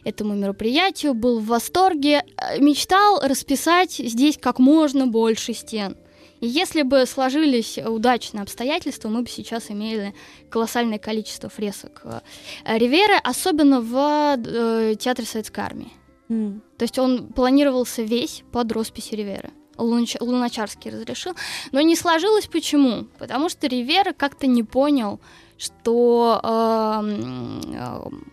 этому 0.02 0.34
мероприятию, 0.34 1.14
был 1.14 1.38
в 1.38 1.46
восторге, 1.46 2.24
э, 2.24 2.58
мечтал 2.58 3.20
расписать 3.22 3.92
здесь 3.92 4.36
как 4.36 4.58
можно 4.58 5.06
больше 5.06 5.54
стен. 5.54 5.96
И 6.40 6.48
если 6.48 6.82
бы 6.82 7.06
сложились 7.06 7.78
удачные 7.78 8.42
обстоятельства, 8.42 9.08
мы 9.08 9.22
бы 9.22 9.28
сейчас 9.28 9.70
имели 9.70 10.12
колоссальное 10.50 10.98
количество 10.98 11.48
фресок 11.48 12.02
э, 12.02 12.78
Ривера, 12.78 13.20
особенно 13.22 13.80
в 13.80 14.38
э, 14.44 14.94
Театре 14.98 15.26
Советской 15.26 15.60
Армии. 15.60 15.92
М. 16.28 16.62
То 16.78 16.82
есть 16.82 16.98
он 16.98 17.28
планировался 17.28 18.02
весь 18.02 18.42
под 18.50 18.72
росписи 18.72 19.14
Ривера. 19.14 19.50
Лунач- 19.78 20.20
Луначарский 20.20 20.90
разрешил. 20.90 21.34
Но 21.72 21.80
не 21.80 21.96
сложилось 21.96 22.46
почему? 22.46 23.04
Потому 23.18 23.48
что 23.48 23.66
Ривера 23.66 24.12
как-то 24.12 24.46
не 24.46 24.62
понял, 24.62 25.20
что 25.56 26.40
эм, 26.42 27.60
эм, 27.72 28.32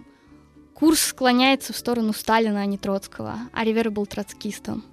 курс 0.73 0.99
склоняется 0.99 1.73
в 1.73 1.77
сторону 1.77 2.13
Сталина, 2.13 2.61
а 2.61 2.65
не 2.65 2.77
Троцкого. 2.77 3.35
А 3.53 3.63
Ривера 3.63 3.89
был 3.89 4.05
троцкистом. 4.05 4.83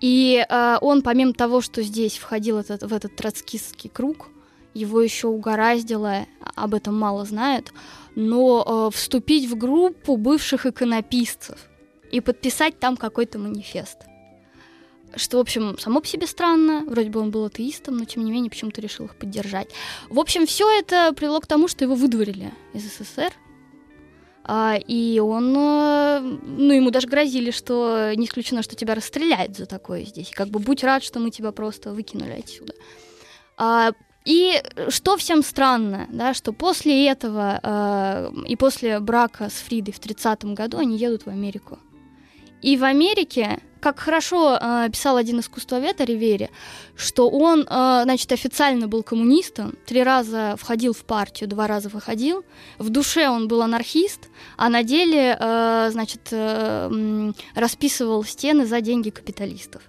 И 0.00 0.44
э, 0.48 0.78
он, 0.80 1.02
помимо 1.02 1.34
того, 1.34 1.60
что 1.60 1.82
здесь 1.82 2.16
входил 2.16 2.58
этот, 2.58 2.82
в 2.82 2.94
этот 2.94 3.16
троцкистский 3.16 3.90
круг, 3.90 4.28
его 4.72 5.00
еще 5.02 5.28
угораздило, 5.28 6.26
об 6.54 6.74
этом 6.74 6.98
мало 6.98 7.24
знают, 7.24 7.72
но 8.14 8.88
э, 8.92 8.96
вступить 8.96 9.50
в 9.50 9.56
группу 9.56 10.16
бывших 10.16 10.64
иконописцев 10.64 11.58
и 12.10 12.20
подписать 12.20 12.78
там 12.78 12.96
какой-то 12.96 13.38
манифест. 13.38 13.98
Что, 15.16 15.38
в 15.38 15.40
общем, 15.40 15.78
само 15.78 16.00
по 16.00 16.06
себе 16.06 16.26
странно. 16.26 16.84
Вроде 16.86 17.10
бы 17.10 17.20
он 17.20 17.30
был 17.30 17.44
атеистом, 17.44 17.96
но 17.96 18.04
тем 18.04 18.24
не 18.24 18.32
менее 18.32 18.50
почему-то 18.50 18.80
решил 18.80 19.06
их 19.06 19.16
поддержать. 19.16 19.70
В 20.08 20.18
общем, 20.18 20.46
все 20.46 20.70
это 20.78 21.12
привело 21.12 21.40
к 21.40 21.46
тому, 21.46 21.68
что 21.68 21.84
его 21.84 21.94
выдворили 21.94 22.52
из 22.72 22.84
СССР. 22.84 23.32
А, 24.44 24.76
и 24.76 25.20
он, 25.20 25.54
э, 25.56 26.20
ну, 26.20 26.72
ему 26.72 26.90
даже 26.90 27.06
грозили, 27.06 27.50
что 27.50 28.12
не 28.16 28.26
исключено, 28.26 28.62
что 28.62 28.74
тебя 28.74 28.94
расстреляют 28.94 29.56
за 29.56 29.66
такое 29.66 30.04
здесь. 30.04 30.30
Как 30.30 30.48
бы 30.48 30.58
будь 30.58 30.82
рад, 30.82 31.04
что 31.04 31.20
мы 31.20 31.30
тебя 31.30 31.52
просто 31.52 31.92
выкинули 31.92 32.40
отсюда. 32.40 32.74
А, 33.56 33.92
и 34.24 34.62
что 34.88 35.16
всем 35.16 35.42
странно, 35.42 36.06
да, 36.10 36.34
что 36.34 36.52
после 36.52 37.06
этого 37.08 37.60
э, 37.62 38.30
и 38.46 38.56
после 38.56 39.00
брака 39.00 39.48
с 39.48 39.54
Фридой 39.54 39.94
в 39.94 40.00
30-м 40.00 40.54
году 40.54 40.78
они 40.78 40.96
едут 40.96 41.26
в 41.26 41.28
Америку. 41.28 41.78
И 42.60 42.76
в 42.76 42.84
Америке, 42.84 43.60
как 43.80 43.98
хорошо 43.98 44.58
э, 44.60 44.88
писал 44.90 45.16
один 45.16 45.40
искусствовед 45.40 46.00
о 46.00 46.04
Ривере, 46.04 46.50
что 46.96 47.28
он, 47.28 47.62
э, 47.62 48.00
значит, 48.04 48.30
официально 48.32 48.88
был 48.88 49.02
коммунистом, 49.02 49.74
три 49.86 50.02
раза 50.02 50.54
входил 50.58 50.92
в 50.92 51.04
партию, 51.04 51.48
два 51.48 51.66
раза 51.66 51.88
выходил, 51.88 52.44
в 52.78 52.90
душе 52.90 53.28
он 53.28 53.48
был 53.48 53.62
анархист, 53.62 54.28
а 54.56 54.68
на 54.68 54.82
деле, 54.82 55.36
э, 55.38 55.88
значит, 55.90 56.28
э, 56.30 57.32
расписывал 57.54 58.24
стены 58.24 58.66
за 58.66 58.80
деньги 58.80 59.10
капиталистов. 59.10 59.82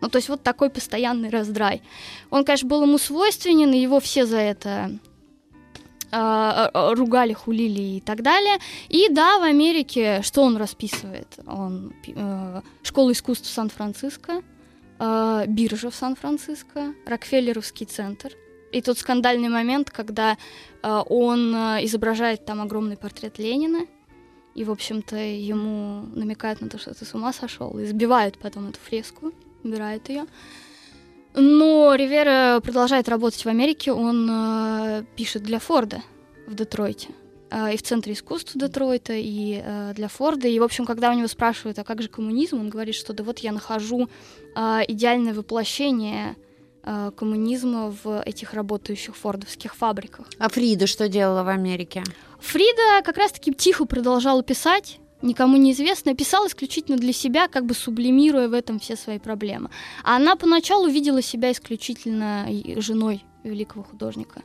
Ну, 0.00 0.08
то 0.08 0.16
есть 0.16 0.28
вот 0.28 0.42
такой 0.42 0.68
постоянный 0.68 1.30
раздрай. 1.30 1.82
Он, 2.30 2.44
конечно, 2.44 2.68
был 2.68 2.82
ему 2.82 2.98
свойственен, 2.98 3.72
и 3.72 3.78
его 3.78 3.98
все 3.98 4.26
за 4.26 4.36
это 4.36 4.98
ругали, 6.12 7.32
хулили 7.32 7.96
и 7.96 8.00
так 8.00 8.22
далее. 8.22 8.58
И 8.88 9.08
да, 9.10 9.38
в 9.38 9.42
Америке 9.42 10.20
что 10.22 10.42
он 10.42 10.56
расписывает? 10.56 11.38
Он 11.46 11.92
э, 12.06 12.62
школа 12.82 13.12
искусств 13.12 13.48
Сан-Франциско, 13.48 14.42
э, 14.98 15.44
биржа 15.46 15.90
в 15.90 15.94
Сан-Франциско, 15.94 16.94
Рокфеллеровский 17.06 17.86
центр. 17.86 18.32
И 18.72 18.82
тот 18.82 18.98
скандальный 18.98 19.48
момент, 19.48 19.90
когда 19.90 20.36
э, 20.82 21.02
он 21.08 21.54
э, 21.54 21.84
изображает 21.84 22.44
там 22.44 22.60
огромный 22.60 22.96
портрет 22.96 23.38
Ленина, 23.38 23.86
и, 24.54 24.64
в 24.64 24.70
общем-то, 24.70 25.16
ему 25.16 26.06
намекают 26.14 26.62
на 26.62 26.68
то, 26.70 26.78
что 26.78 26.94
ты 26.94 27.04
с 27.04 27.14
ума 27.14 27.32
сошел, 27.32 27.78
и 27.78 27.84
сбивают 27.84 28.38
потом 28.38 28.68
эту 28.68 28.78
фреску, 28.80 29.32
убирают 29.62 30.08
ее. 30.08 30.26
Но 31.36 31.94
Ривера 31.94 32.60
продолжает 32.60 33.08
работать 33.08 33.44
в 33.44 33.48
Америке, 33.48 33.92
он 33.92 34.28
э, 34.30 35.04
пишет 35.16 35.42
для 35.42 35.58
Форда 35.58 36.02
в 36.46 36.54
Детройте. 36.54 37.08
э, 37.50 37.74
и 37.74 37.76
в 37.76 37.82
Центре 37.82 38.14
искусств 38.14 38.52
Детройта, 38.54 39.12
и 39.12 39.60
э, 39.62 39.92
для 39.94 40.08
Форда. 40.08 40.48
И, 40.48 40.58
в 40.58 40.62
общем, 40.62 40.86
когда 40.86 41.10
у 41.10 41.12
него 41.12 41.28
спрашивают, 41.28 41.78
а 41.78 41.84
как 41.84 42.00
же 42.00 42.08
коммунизм, 42.08 42.58
он 42.58 42.70
говорит, 42.70 42.94
что 42.94 43.12
да 43.12 43.22
вот 43.22 43.40
я 43.40 43.52
нахожу 43.52 44.08
э, 44.54 44.80
идеальное 44.88 45.34
воплощение 45.34 46.36
э, 46.82 47.10
коммунизма 47.14 47.94
в 48.02 48.22
этих 48.22 48.54
работающих 48.54 49.14
фордовских 49.14 49.74
фабриках. 49.76 50.26
А 50.38 50.48
Фрида 50.48 50.86
что 50.86 51.06
делала 51.06 51.42
в 51.42 51.48
Америке? 51.48 52.02
Фрида 52.40 53.02
как 53.04 53.18
раз-таки 53.18 53.52
тихо 53.52 53.84
продолжала 53.84 54.42
писать, 54.42 55.00
никому 55.26 55.56
неизвестно, 55.56 56.14
писала 56.14 56.46
исключительно 56.46 56.96
для 56.96 57.12
себя, 57.12 57.48
как 57.48 57.66
бы 57.66 57.74
сублимируя 57.74 58.48
в 58.48 58.52
этом 58.54 58.78
все 58.78 58.96
свои 58.96 59.18
проблемы. 59.18 59.70
А 60.04 60.16
она 60.16 60.36
поначалу 60.36 60.88
видела 60.88 61.22
себя 61.22 61.52
исключительно 61.52 62.46
женой 62.78 63.24
великого 63.44 63.82
художника. 63.84 64.42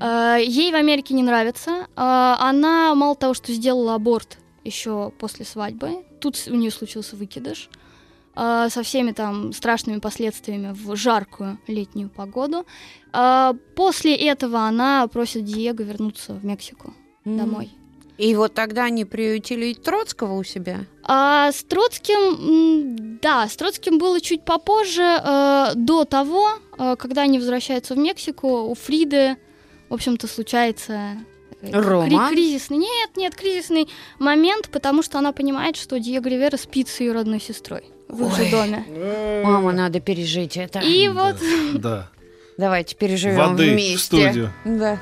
Э, 0.00 0.38
Ей 0.44 0.72
в 0.72 0.74
Америке 0.74 1.14
не 1.14 1.22
нравится. 1.22 1.86
Э, 1.96 2.34
Она 2.38 2.94
мало 2.94 3.14
того, 3.14 3.34
что 3.34 3.52
сделала 3.52 3.94
аборт 3.94 4.38
еще 4.64 5.12
после 5.18 5.44
свадьбы, 5.44 6.04
тут 6.20 6.36
у 6.48 6.54
нее 6.54 6.70
случился 6.70 7.16
выкидыш 7.16 7.70
э, 8.36 8.68
со 8.70 8.82
всеми 8.82 9.12
там 9.12 9.52
страшными 9.52 10.00
последствиями 10.00 10.72
в 10.72 10.96
жаркую 10.96 11.58
летнюю 11.66 12.10
погоду. 12.10 12.66
После 13.74 14.14
этого 14.14 14.60
она 14.60 15.06
просит 15.08 15.44
Диего 15.44 15.82
вернуться 15.82 16.34
в 16.34 16.44
Мексику 16.44 16.94
М. 17.24 17.38
домой. 17.38 17.70
И 18.20 18.34
вот 18.36 18.52
тогда 18.52 18.84
они 18.84 19.06
приютили 19.06 19.66
и 19.66 19.74
Троцкого 19.74 20.34
у 20.34 20.44
себя. 20.44 20.80
А 21.04 21.50
с 21.52 21.62
Троцким, 21.64 23.18
да, 23.22 23.48
с 23.48 23.56
Троцким 23.56 23.98
было 23.98 24.20
чуть 24.20 24.44
попозже, 24.44 25.02
э, 25.02 25.72
до 25.74 26.04
того, 26.04 26.50
э, 26.78 26.96
когда 26.98 27.22
они 27.22 27.38
возвращаются 27.38 27.94
в 27.94 27.98
Мексику, 27.98 28.64
у 28.64 28.74
Фриды, 28.74 29.36
в 29.88 29.94
общем-то, 29.94 30.26
случается 30.26 31.16
э, 31.62 31.70
кри- 31.70 31.80
Роман? 31.80 32.30
кризисный, 32.30 32.76
нет, 32.76 33.10
нет, 33.16 33.34
кризисный 33.34 33.88
момент, 34.18 34.68
потому 34.70 35.02
что 35.02 35.18
она 35.18 35.32
понимает, 35.32 35.76
что 35.76 35.98
Диего 35.98 36.28
Ривера 36.28 36.58
спит 36.58 36.88
с 36.88 37.00
ее 37.00 37.12
родной 37.12 37.40
сестрой 37.40 37.84
в 38.08 38.22
Ой. 38.38 38.50
доме. 38.50 38.84
Мама, 39.44 39.72
надо 39.72 40.00
пережить 40.00 40.58
это. 40.58 40.80
И 40.80 41.08
вот 41.08 41.36
Да. 41.74 42.10
Давайте 42.58 42.94
переживем 42.96 43.36
Воды 43.38 43.72
вместе. 43.72 43.96
в 43.96 44.00
студию. 44.02 44.52
Да. 44.66 44.98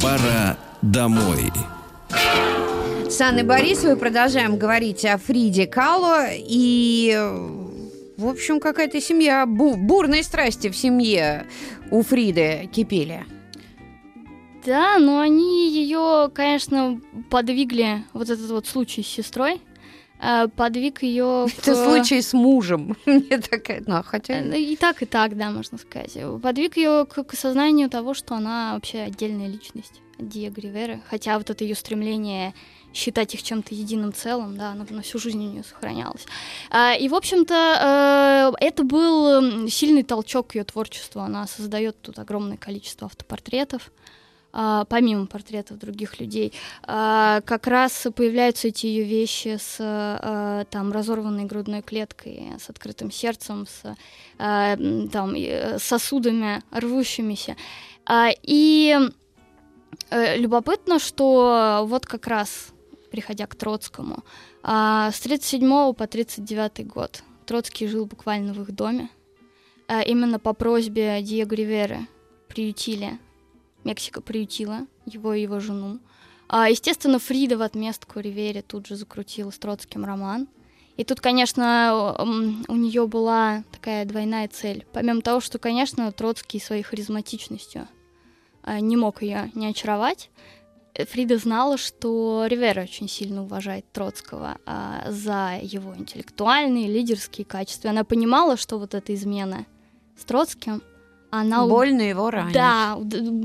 Пора 0.00 0.56
домой. 0.90 1.52
С 3.08 3.20
Анной 3.20 3.42
Борисовой 3.42 3.96
продолжаем 3.96 4.56
говорить 4.56 5.04
о 5.04 5.18
Фриде 5.18 5.66
Кало. 5.66 6.26
И, 6.32 7.16
в 8.16 8.26
общем, 8.26 8.60
какая-то 8.60 9.00
семья, 9.00 9.44
бу- 9.46 9.76
бурные 9.76 10.22
страсти 10.22 10.68
в 10.70 10.76
семье 10.76 11.46
у 11.90 12.02
Фриды 12.02 12.68
кипели. 12.72 13.24
Да, 14.64 14.98
но 14.98 15.20
они 15.20 15.70
ее, 15.70 16.28
конечно, 16.34 17.00
подвигли, 17.30 18.02
вот 18.12 18.28
этот 18.28 18.50
вот 18.50 18.66
случай 18.66 19.04
с 19.04 19.06
сестрой, 19.06 19.60
э, 20.20 20.48
подвиг 20.48 21.04
ее 21.04 21.46
Это 21.58 21.76
случай 21.76 22.20
с 22.20 22.32
мужем. 22.32 22.96
Мне 23.06 23.38
такая, 23.38 23.84
ну, 23.86 24.02
хотя... 24.04 24.40
Э, 24.40 24.58
И 24.60 24.74
так, 24.74 25.02
и 25.02 25.06
так, 25.06 25.36
да, 25.36 25.52
можно 25.52 25.78
сказать. 25.78 26.18
Подвиг 26.42 26.76
ее 26.76 27.06
к, 27.06 27.22
к 27.22 27.32
осознанию 27.34 27.88
того, 27.88 28.12
что 28.12 28.34
она 28.34 28.72
вообще 28.74 28.98
отдельная 29.02 29.46
личность 29.46 30.00
Диего 30.18 30.60
Ривера. 30.60 31.00
Хотя 31.08 31.38
вот 31.38 31.50
это 31.50 31.64
ее 31.64 31.74
стремление 31.74 32.54
считать 32.94 33.34
их 33.34 33.42
чем-то 33.42 33.74
единым 33.74 34.12
целым, 34.12 34.56
да, 34.56 34.70
оно 34.70 34.86
на 34.88 35.02
всю 35.02 35.18
жизнь 35.18 35.38
у 35.38 35.50
нее 35.50 35.64
сохранялось. 35.64 36.24
А, 36.70 36.94
И, 36.94 37.08
в 37.08 37.14
общем-то, 37.14 38.52
э, 38.58 38.64
это 38.64 38.84
был 38.84 39.68
сильный 39.68 40.02
толчок 40.02 40.54
ее 40.54 40.64
творчеству. 40.64 41.20
Она 41.20 41.46
создает 41.46 42.00
тут 42.00 42.18
огромное 42.18 42.56
количество 42.56 43.06
автопортретов 43.06 43.90
а, 44.58 44.86
помимо 44.86 45.26
портретов 45.26 45.78
других 45.78 46.18
людей, 46.18 46.54
а, 46.82 47.42
как 47.42 47.66
раз 47.66 48.06
появляются 48.16 48.68
эти 48.68 48.86
ее 48.86 49.04
вещи 49.04 49.58
с 49.60 49.76
а, 49.78 50.64
там 50.70 50.92
разорванной 50.92 51.44
грудной 51.44 51.82
клеткой, 51.82 52.52
с 52.58 52.70
открытым 52.70 53.10
сердцем, 53.10 53.66
с 53.66 53.94
м, 54.38 55.08
там 55.10 55.34
э, 55.34 55.78
сосудами 55.78 56.62
рвущимися. 56.70 57.56
А, 58.06 58.30
И 58.42 58.96
э, 58.98 59.10
любопытно, 60.10 60.98
что 60.98 61.84
вот 61.88 62.06
как 62.06 62.26
раз, 62.26 62.68
приходя 63.10 63.46
к 63.46 63.54
Троцкому, 63.54 64.24
э, 64.62 65.10
с 65.12 65.20
37 65.20 65.94
по 65.94 66.06
39 66.06 66.86
год 66.86 67.22
Троцкий 67.46 67.86
жил 67.86 68.06
буквально 68.06 68.52
в 68.52 68.62
их 68.62 68.74
доме. 68.74 69.08
Э, 69.88 70.04
именно 70.04 70.38
по 70.38 70.52
просьбе 70.52 71.22
Диего 71.22 71.54
Риверы 71.54 72.06
приютили, 72.48 73.18
Мексика 73.84 74.20
приютила 74.20 74.86
его 75.04 75.32
и 75.34 75.42
его 75.42 75.60
жену. 75.60 76.00
А, 76.48 76.68
естественно, 76.68 77.18
Фрида 77.18 77.56
в 77.56 77.62
отместку 77.62 78.20
Ривере 78.20 78.62
тут 78.62 78.86
же 78.86 78.96
закрутила 78.96 79.50
с 79.50 79.58
Троцким 79.58 80.04
роман. 80.04 80.48
И 80.96 81.04
тут, 81.04 81.20
конечно, 81.20 82.16
у 82.68 82.74
нее 82.74 83.06
была 83.06 83.64
такая 83.70 84.04
двойная 84.06 84.48
цель. 84.48 84.86
Помимо 84.92 85.20
того, 85.20 85.40
что, 85.40 85.58
конечно, 85.58 86.10
Троцкий 86.10 86.58
своей 86.58 86.82
харизматичностью 86.82 87.82
а, 87.82 87.88
не 88.66 88.96
мог 88.96 89.22
ее 89.22 89.50
не 89.54 89.68
очаровать, 89.68 90.30
Фрида 91.04 91.36
знала, 91.38 91.76
что 91.76 92.46
Ривера 92.46 92.82
очень 92.82 93.08
сильно 93.08 93.42
уважает 93.42 93.84
Троцкого 93.92 94.56
а, 94.64 95.04
за 95.10 95.58
его 95.60 95.94
интеллектуальные, 95.94 96.88
лидерские 96.88 97.44
качества. 97.44 97.90
Она 97.90 98.04
понимала, 98.04 98.56
что 98.56 98.78
вот 98.78 98.94
эта 98.94 99.14
измена 99.14 99.66
с 100.18 100.24
Троцким, 100.24 100.82
она... 101.30 101.66
Больно 101.66 102.02
его 102.02 102.30
ранит. 102.30 102.54
Да, 102.54 102.98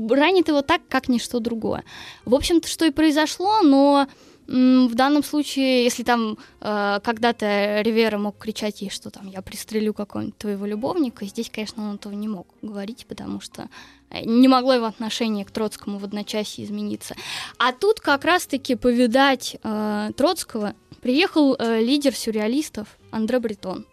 ранит 0.08 0.48
его 0.48 0.62
так, 0.62 0.80
как 0.88 1.08
ничто 1.08 1.40
другое. 1.40 1.84
В 2.24 2.34
общем-то, 2.34 2.68
что 2.68 2.86
и 2.86 2.90
произошло, 2.90 3.60
но 3.62 4.06
в 4.52 4.94
данном 4.94 5.24
случае, 5.24 5.84
если 5.84 6.02
там 6.02 6.36
э, 6.60 7.00
когда-то 7.02 7.80
Ривера 7.80 8.18
мог 8.18 8.36
кричать 8.36 8.82
ей, 8.82 8.90
что 8.90 9.10
там 9.10 9.26
я 9.26 9.40
пристрелю 9.40 9.94
какого-нибудь 9.94 10.36
твоего 10.36 10.66
любовника, 10.66 11.24
здесь, 11.24 11.48
конечно, 11.50 11.88
он 11.88 11.94
этого 11.94 12.12
не 12.12 12.28
мог 12.28 12.46
говорить, 12.60 13.06
потому 13.08 13.40
что 13.40 13.70
э, 14.10 14.26
не 14.26 14.48
могло 14.48 14.74
его 14.74 14.84
отношение 14.84 15.46
к 15.46 15.50
Троцкому 15.50 15.98
в 15.98 16.04
одночасье 16.04 16.66
измениться. 16.66 17.14
А 17.56 17.72
тут 17.72 18.00
как 18.00 18.26
раз-таки 18.26 18.74
повидать 18.74 19.56
э, 19.62 20.10
Троцкого 20.18 20.74
приехал 21.00 21.56
э, 21.58 21.80
лидер 21.80 22.14
сюрреалистов 22.14 22.98
Андре 23.10 23.38
Бретон. 23.38 23.86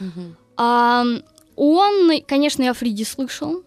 Угу. 0.00 0.36
А, 0.56 1.04
он, 1.54 2.20
конечно, 2.26 2.64
и 2.64 2.66
о 2.66 2.74
Фриде 2.74 3.04
слышал, 3.04 3.62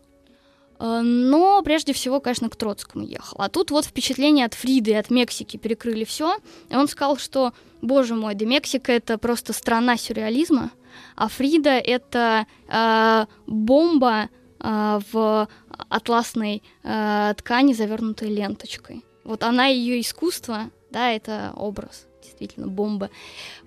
но 0.80 1.62
прежде 1.64 1.94
всего, 1.94 2.20
конечно, 2.20 2.50
к 2.50 2.56
Троцкому 2.56 3.06
ехал. 3.06 3.38
А 3.40 3.50
тут 3.50 3.72
вот 3.72 3.86
впечатление 3.86 4.46
от 4.46 4.54
Фриды 4.54 4.92
и 4.92 4.96
от 4.96 5.10
Мексики 5.10 5.58
перекрыли 5.58 6.04
все. 6.04 6.38
И 6.70 6.76
он 6.76 6.88
сказал, 6.88 7.18
что, 7.18 7.54
боже 7.82 8.16
мой, 8.16 8.36
да 8.36 8.46
Мексика 8.46 8.92
это 8.92 9.18
просто 9.18 9.54
страна 9.54 9.98
сюрреализма, 9.98 10.72
а 11.16 11.28
Фрида 11.28 11.72
это 11.72 12.46
э, 12.68 13.26
бомба 13.48 14.30
э, 14.60 15.00
в 15.12 15.48
атласной 15.90 16.64
э, 16.84 17.34
ткани, 17.38 17.74
завернутой 17.74 18.30
ленточкой. 18.30 19.04
Вот 19.24 19.44
она 19.44 19.66
ее 19.66 20.00
искусство, 20.00 20.72
да, 20.92 21.12
это 21.12 21.54
образ 21.56 22.07
действительно 22.28 22.68
бомба, 22.68 23.10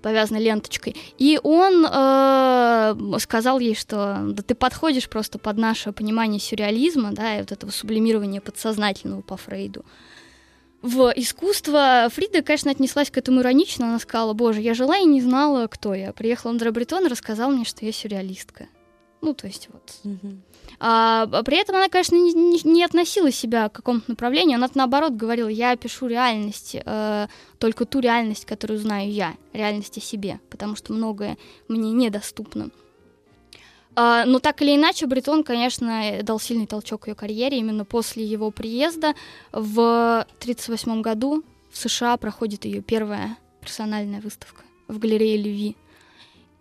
повязана 0.03 0.39
ленточкой. 0.39 0.95
И 1.19 1.41
он 1.43 1.85
э, 1.85 3.19
сказал 3.19 3.59
ей, 3.59 3.75
что 3.75 4.21
да 4.25 4.43
ты 4.43 4.55
подходишь 4.55 5.09
просто 5.09 5.39
под 5.39 5.57
наше 5.57 5.93
понимание 5.93 6.41
сюрреализма, 6.41 7.13
да, 7.13 7.37
и 7.37 7.41
вот 7.41 7.53
этого 7.53 7.71
сублимирования 7.71 8.41
подсознательного 8.41 9.23
по 9.23 9.37
Фрейду. 9.37 9.85
В 10.83 11.13
искусство 11.15 12.09
Фрида, 12.11 12.43
конечно, 12.43 12.71
отнеслась 12.71 13.11
к 13.11 13.19
этому 13.19 13.41
иронично. 13.41 13.89
Она 13.89 13.99
сказала, 13.99 14.33
боже, 14.33 14.61
я 14.63 14.73
жила 14.73 14.97
и 14.97 15.05
не 15.05 15.21
знала, 15.21 15.67
кто 15.67 15.93
я. 15.93 16.13
Приехала 16.13 16.53
Андре 16.53 16.71
Бретон 16.71 17.05
и 17.05 17.11
рассказал 17.11 17.51
мне, 17.51 17.65
что 17.65 17.85
я 17.85 17.93
сюрреалистка. 17.93 18.67
Ну, 19.21 19.35
то 19.35 19.47
есть 19.47 19.69
вот. 19.71 19.93
Угу. 20.05 20.37
А, 20.83 21.27
при 21.45 21.59
этом 21.59 21.77
она, 21.77 21.91
конечно, 21.91 22.17
не, 22.17 22.33
не, 22.65 22.85
относила 22.85 23.31
себя 23.31 23.69
к 23.69 23.75
какому-то 23.75 24.11
направлению, 24.11 24.57
она 24.57 24.69
наоборот 24.75 25.13
говорила, 25.13 25.49
я 25.49 25.77
пишу 25.77 26.07
реальность, 26.07 26.75
э, 26.75 27.27
только 27.59 27.85
ту 27.85 28.01
реальность, 28.01 28.47
которую 28.47 28.79
знаю 28.79 29.13
я, 29.13 29.35
реальность 29.53 29.99
о 29.99 30.01
себе, 30.01 30.41
потому 30.49 30.77
что 30.77 30.95
многое 30.95 31.37
мне 31.69 31.93
недоступно. 31.93 32.71
А, 33.95 34.25
но 34.25 34.39
так 34.39 34.63
или 34.63 34.75
иначе, 34.75 35.05
Бретон, 35.07 35.45
конечно, 35.45 36.21
дал 36.23 36.41
сильный 36.41 36.67
толчок 36.67 37.09
ее 37.09 37.15
карьере. 37.15 37.59
Именно 37.59 37.85
после 37.85 38.25
его 38.25 38.51
приезда 38.51 39.15
в 39.53 40.25
1938 40.39 41.03
году 41.03 41.45
в 41.71 41.77
США 41.77 42.17
проходит 42.17 42.65
ее 42.65 42.81
первая 42.81 43.37
персональная 43.61 44.23
выставка 44.23 44.63
в 44.89 44.99
галерее 44.99 45.37
Леви. 45.37 45.77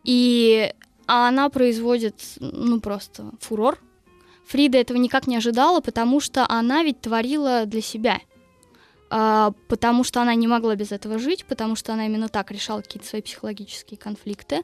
И 0.03 0.73
она 1.05 1.49
производит, 1.49 2.15
ну, 2.39 2.81
просто 2.81 3.31
фурор 3.39 3.79
Фрида 4.49 4.79
этого 4.79 4.97
никак 4.97 5.27
не 5.27 5.37
ожидала, 5.37 5.79
потому 5.79 6.19
что 6.19 6.43
она 6.49 6.81
ведь 6.81 7.01
творила 7.01 7.67
для 7.67 7.81
себя. 7.81 8.19
А, 9.11 9.53
потому 9.67 10.03
что 10.03 10.21
она 10.23 10.33
не 10.33 10.47
могла 10.47 10.75
без 10.75 10.91
этого 10.91 11.19
жить, 11.19 11.45
потому 11.45 11.75
что 11.75 11.93
она 11.93 12.07
именно 12.07 12.29
так 12.29 12.49
решала 12.49 12.81
какие-то 12.81 13.07
свои 13.07 13.21
психологические 13.21 13.99
конфликты. 13.99 14.63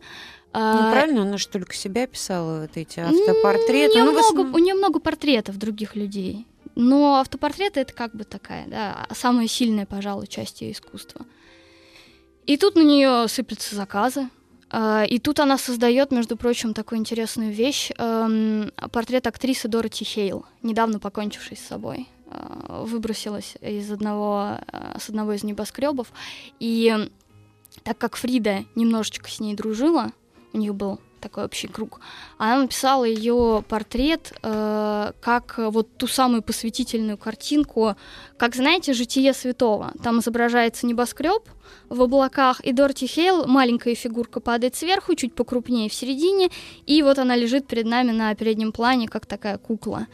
А, 0.54 0.86
ну, 0.88 0.92
правильно, 0.92 1.22
она 1.22 1.38
же 1.38 1.48
только 1.48 1.76
себя 1.76 2.08
писала, 2.08 2.62
вот 2.62 2.78
эти 2.78 3.00
автопортреты. 3.00 3.92
У 3.92 3.96
нее, 3.96 4.04
ну, 4.06 4.12
много, 4.12 4.40
вы... 4.40 4.52
у 4.54 4.58
нее 4.58 4.74
много 4.74 5.00
портретов 5.00 5.58
других 5.58 5.96
людей. 5.96 6.48
Но 6.74 7.18
автопортреты 7.18 7.82
это 7.82 7.94
как 7.94 8.16
бы 8.16 8.24
такая, 8.24 8.66
да, 8.68 9.06
самая 9.14 9.48
сильная, 9.48 9.86
пожалуй, 9.86 10.26
часть 10.26 10.62
ее 10.62 10.72
искусства. 10.72 11.28
И 12.48 12.58
тут 12.58 12.76
на 12.76 12.82
нее 12.82 13.28
сыплются 13.28 13.76
заказы. 13.76 14.30
А, 14.72 15.04
и 15.04 15.20
тут 15.20 15.40
она 15.40 15.58
создает, 15.58 16.12
между 16.12 16.38
прочим, 16.38 16.74
такую 16.74 17.00
интересную 17.00 17.52
вещь. 17.52 17.92
Эм, 17.98 18.72
портрет 18.92 19.28
актрисы 19.28 19.68
Дороти 19.68 20.04
Хейл, 20.04 20.46
недавно 20.64 21.00
покончившей 21.00 21.58
с 21.58 21.62
собой. 21.62 22.08
Э, 22.28 22.84
выбросилась 22.86 23.56
из 23.62 23.92
одного, 23.92 24.60
э, 24.72 24.98
с 25.00 25.10
одного 25.10 25.34
из 25.34 25.44
небоскребов. 25.44 26.12
И 26.60 27.10
так 27.84 27.98
как 27.98 28.16
Фрида 28.16 28.66
немножечко 28.76 29.30
с 29.30 29.40
ней 29.40 29.56
дружила, 29.56 30.12
у 30.54 30.58
них 30.58 30.74
был 30.74 31.00
такой 31.26 31.46
общий 31.46 31.68
круг. 31.68 32.00
Она 32.38 32.62
написала 32.62 33.04
ее 33.04 33.64
портрет 33.68 34.32
э, 34.44 35.12
как 35.22 35.56
вот 35.58 35.98
ту 35.98 36.06
самую 36.06 36.44
посвятительную 36.44 37.18
картинку, 37.18 37.96
как, 38.38 38.56
знаете, 38.56 38.94
«Житие 38.94 39.34
святого». 39.34 39.92
Там 40.04 40.20
изображается 40.20 40.86
небоскреб 40.86 41.42
в 41.90 42.02
облаках, 42.04 42.60
и 42.60 42.72
Дорти 42.74 43.08
Хейл, 43.08 43.48
маленькая 43.48 43.96
фигурка, 43.96 44.40
падает 44.40 44.76
сверху, 44.76 45.16
чуть 45.16 45.34
покрупнее 45.34 45.90
в 45.90 45.94
середине, 45.96 46.50
и 46.86 47.02
вот 47.02 47.18
она 47.18 47.36
лежит 47.36 47.66
перед 47.68 47.86
нами 47.86 48.12
на 48.12 48.36
переднем 48.36 48.72
плане, 48.72 49.08
как 49.08 49.26
такая 49.26 49.58
кукла. 49.58 50.06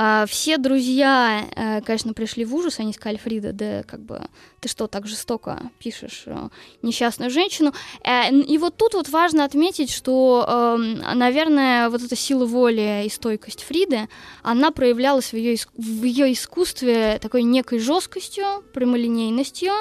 А, 0.00 0.26
все 0.26 0.58
друзья, 0.58 1.44
э, 1.56 1.80
конечно, 1.80 2.14
пришли 2.14 2.44
в 2.44 2.54
ужас, 2.54 2.78
они 2.78 2.92
сказали, 2.92 3.16
Фрида, 3.16 3.52
да 3.52 3.82
как 3.82 3.98
бы 3.98 4.20
ты 4.60 4.68
что, 4.68 4.86
так 4.86 5.08
жестоко 5.08 5.72
пишешь 5.80 6.22
э, 6.26 6.50
несчастную 6.82 7.32
женщину. 7.32 7.72
Э, 8.04 8.30
и 8.32 8.58
вот 8.58 8.76
тут 8.76 8.94
вот 8.94 9.08
важно 9.08 9.44
отметить, 9.44 9.90
что, 9.90 10.76
эм, 10.78 11.18
наверное, 11.18 11.90
вот 11.90 12.00
эта 12.00 12.14
сила 12.14 12.46
воли 12.46 13.06
и 13.06 13.08
стойкость 13.08 13.64
Фриды, 13.64 14.08
она 14.44 14.70
проявлялась 14.70 15.32
в 15.32 15.36
ее, 15.36 15.56
в 15.76 16.04
ее 16.04 16.32
искусстве 16.32 17.18
такой 17.20 17.42
некой 17.42 17.80
жесткостью, 17.80 18.62
прямолинейностью, 18.72 19.72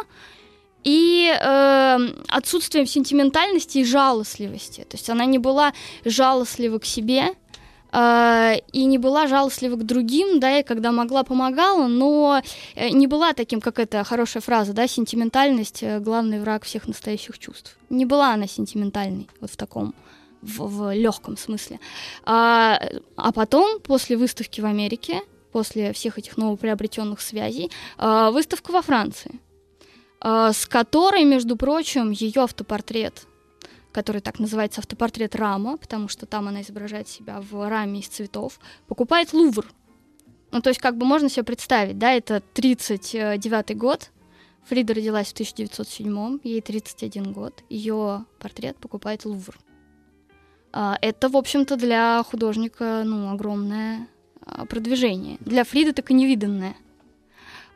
и 0.83 1.31
э, 1.31 1.97
отсутствием 2.27 2.87
сентиментальности 2.87 3.79
и 3.79 3.85
жалостливости. 3.85 4.81
То 4.81 4.97
есть 4.97 5.11
она 5.11 5.25
не 5.25 5.37
была 5.37 5.73
жалостлива 6.05 6.79
к 6.79 6.85
себе, 6.85 7.35
и 7.93 8.85
не 8.85 8.97
была 8.97 9.27
жалостлива 9.27 9.75
к 9.75 9.85
другим, 9.85 10.39
да, 10.39 10.59
и 10.59 10.63
когда 10.63 10.91
могла, 10.91 11.23
помогала, 11.23 11.87
но 11.87 12.41
э, 12.75 12.89
не 12.89 13.07
была 13.07 13.33
таким, 13.33 13.61
как 13.61 13.79
эта 13.79 14.03
хорошая 14.03 14.41
фраза, 14.41 14.73
да, 14.73 14.87
сентиментальность 14.87 15.83
э,— 15.83 15.99
главный 16.01 16.39
враг 16.39 16.65
всех 16.65 16.87
настоящих 16.87 17.39
чувств. 17.39 17.77
Не 17.89 18.05
была 18.05 18.33
она 18.33 18.47
сентиментальной 18.47 19.29
вот 19.39 19.51
в 19.51 19.57
таком 19.57 19.93
в, 20.41 20.67
в 20.67 20.93
легком 20.93 21.37
смысле. 21.37 21.79
А, 22.25 22.79
а 23.15 23.31
потом, 23.31 23.79
после 23.79 24.17
выставки 24.17 24.61
в 24.61 24.65
Америке, 24.65 25.21
после 25.51 25.93
всех 25.93 26.17
этих 26.17 26.37
новоприобретенных 26.37 27.21
связей, 27.21 27.71
а, 27.97 28.31
выставка 28.31 28.71
во 28.71 28.81
Франции, 28.81 29.39
а, 30.19 30.53
с 30.53 30.65
которой, 30.65 31.23
между 31.23 31.55
прочим, 31.55 32.11
ее 32.11 32.43
автопортрет 32.43 33.25
который 33.97 34.21
так 34.21 34.37
называется 34.37 34.79
автопортрет 34.79 35.35
Рама, 35.35 35.75
потому 35.75 36.07
что 36.07 36.27
там 36.27 36.47
она 36.47 36.61
изображает 36.61 37.07
себя 37.07 37.41
в 37.41 37.67
раме 37.67 38.01
из 38.01 38.07
цветов, 38.07 38.59
покупает 38.85 39.33
Лувр. 39.33 39.65
Ну, 40.51 40.61
то 40.61 40.69
есть, 40.69 40.79
как 40.79 40.97
бы 40.97 41.05
можно 41.07 41.29
себе 41.29 41.41
представить, 41.41 41.97
да, 41.97 42.13
это 42.13 42.43
39-й 42.53 43.73
год, 43.73 44.11
Фрида 44.65 44.93
родилась 44.93 45.29
в 45.29 45.33
1907, 45.33 46.41
ей 46.43 46.61
31 46.61 47.33
год, 47.33 47.63
ее 47.71 48.25
портрет 48.37 48.77
покупает 48.77 49.25
Лувр. 49.25 49.57
А, 50.71 50.99
это, 51.01 51.27
в 51.27 51.35
общем-то, 51.35 51.75
для 51.75 52.21
художника, 52.21 53.01
ну, 53.03 53.31
огромное 53.31 54.07
а, 54.41 54.67
продвижение. 54.67 55.37
Для 55.39 55.63
Фриды 55.63 55.93
так 55.93 56.11
и 56.11 56.13
невиданное. 56.13 56.75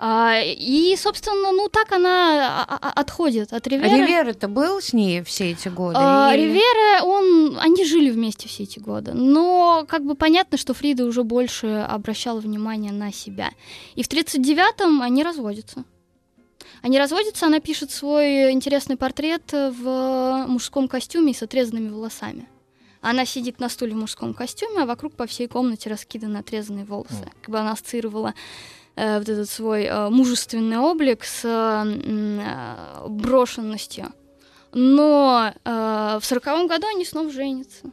А, 0.04 0.42
и, 0.44 0.96
собственно, 0.98 1.52
ну 1.52 1.70
так 1.70 1.92
она 1.92 2.66
а, 2.68 2.78
а, 2.82 2.90
отходит 3.00 3.54
от 3.54 3.68
Ривера. 3.68 3.88
Ривера-то 3.88 4.48
был 4.48 4.82
с 4.82 4.94
ней 4.94 5.22
все 5.22 5.52
эти 5.52 5.68
годы? 5.68 6.00
А, 6.02 6.34
или- 6.34 6.48
Ривера, 6.48 7.04
он, 7.04 7.60
они 7.60 7.86
жили 7.86 8.10
вместе 8.10 8.48
все 8.48 8.64
эти 8.64 8.80
годы, 8.80 9.14
но 9.14 9.86
как 9.88 10.04
бы 10.04 10.16
понятно, 10.16 10.58
что 10.58 10.74
Фрида 10.74 11.06
уже 11.06 11.24
больше 11.24 11.86
обращала 11.88 12.40
внимание 12.40 12.92
на 12.92 13.14
себя. 13.14 13.52
И 13.94 14.02
в 14.02 14.08
39-м 14.10 15.04
они 15.04 15.24
разводятся. 15.24 15.84
Они 16.82 16.98
разводятся, 16.98 17.46
она 17.46 17.60
пишет 17.60 17.92
свой 17.92 18.52
интересный 18.54 18.98
портрет 18.98 19.52
в 19.54 20.46
мужском 20.48 20.88
костюме 20.88 21.34
и 21.34 21.36
с 21.36 21.44
отрезанными 21.44 21.90
волосами. 21.90 22.48
Она 23.02 23.26
сидит 23.26 23.60
на 23.60 23.70
стуле 23.70 23.94
в 23.94 23.98
мужском 23.98 24.34
костюме, 24.34 24.82
а 24.82 24.86
вокруг 24.88 25.14
по 25.14 25.28
всей 25.28 25.48
комнате 25.48 25.92
раскиданы 25.92 26.38
отрезанные 26.38 26.86
волосы. 26.86 27.30
Как 27.42 27.52
бы 27.52 27.60
она 27.60 27.74
ассоциировала 27.74 28.34
э, 28.96 29.20
вот 29.20 29.30
этот 29.30 29.50
свой 29.50 29.84
э, 29.84 30.10
мужественный 30.10 30.78
облик 30.78 31.24
с 31.24 31.42
э, 31.44 33.08
брошенностью. 33.08 34.08
Но 34.74 35.54
э, 35.64 36.20
в 36.22 36.26
сороковом 36.26 36.68
году 36.68 36.88
они 36.88 37.06
снова 37.06 37.32
женятся. 37.32 37.92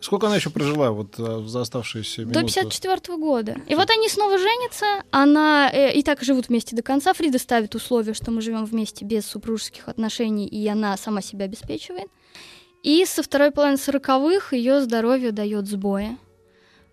Сколько 0.00 0.28
она 0.28 0.36
еще 0.36 0.48
прожила 0.48 0.92
вот 0.92 1.16
за 1.16 1.60
оставшиеся 1.60 2.22
До 2.22 2.40
минуты? 2.40 2.54
54 2.54 3.18
года. 3.18 3.56
И 3.68 3.74
вот 3.74 3.90
они 3.90 4.08
снова 4.08 4.38
женятся, 4.38 4.86
она 5.10 5.70
э, 5.70 5.92
и 5.92 6.02
так 6.02 6.22
живут 6.22 6.48
вместе 6.48 6.74
до 6.74 6.82
конца. 6.82 7.12
Фрида 7.12 7.38
ставит 7.38 7.74
условие, 7.74 8.14
что 8.14 8.30
мы 8.30 8.40
живем 8.40 8.64
вместе 8.64 9.04
без 9.04 9.26
супружеских 9.26 9.88
отношений, 9.88 10.46
и 10.46 10.66
она 10.68 10.96
сама 10.96 11.20
себя 11.20 11.44
обеспечивает. 11.44 12.08
И 12.82 13.04
со 13.04 13.22
второй 13.22 13.50
половины 13.50 13.76
сороковых 13.76 14.54
ее 14.54 14.80
здоровье 14.80 15.32
дает 15.32 15.68
сбои. 15.68 16.16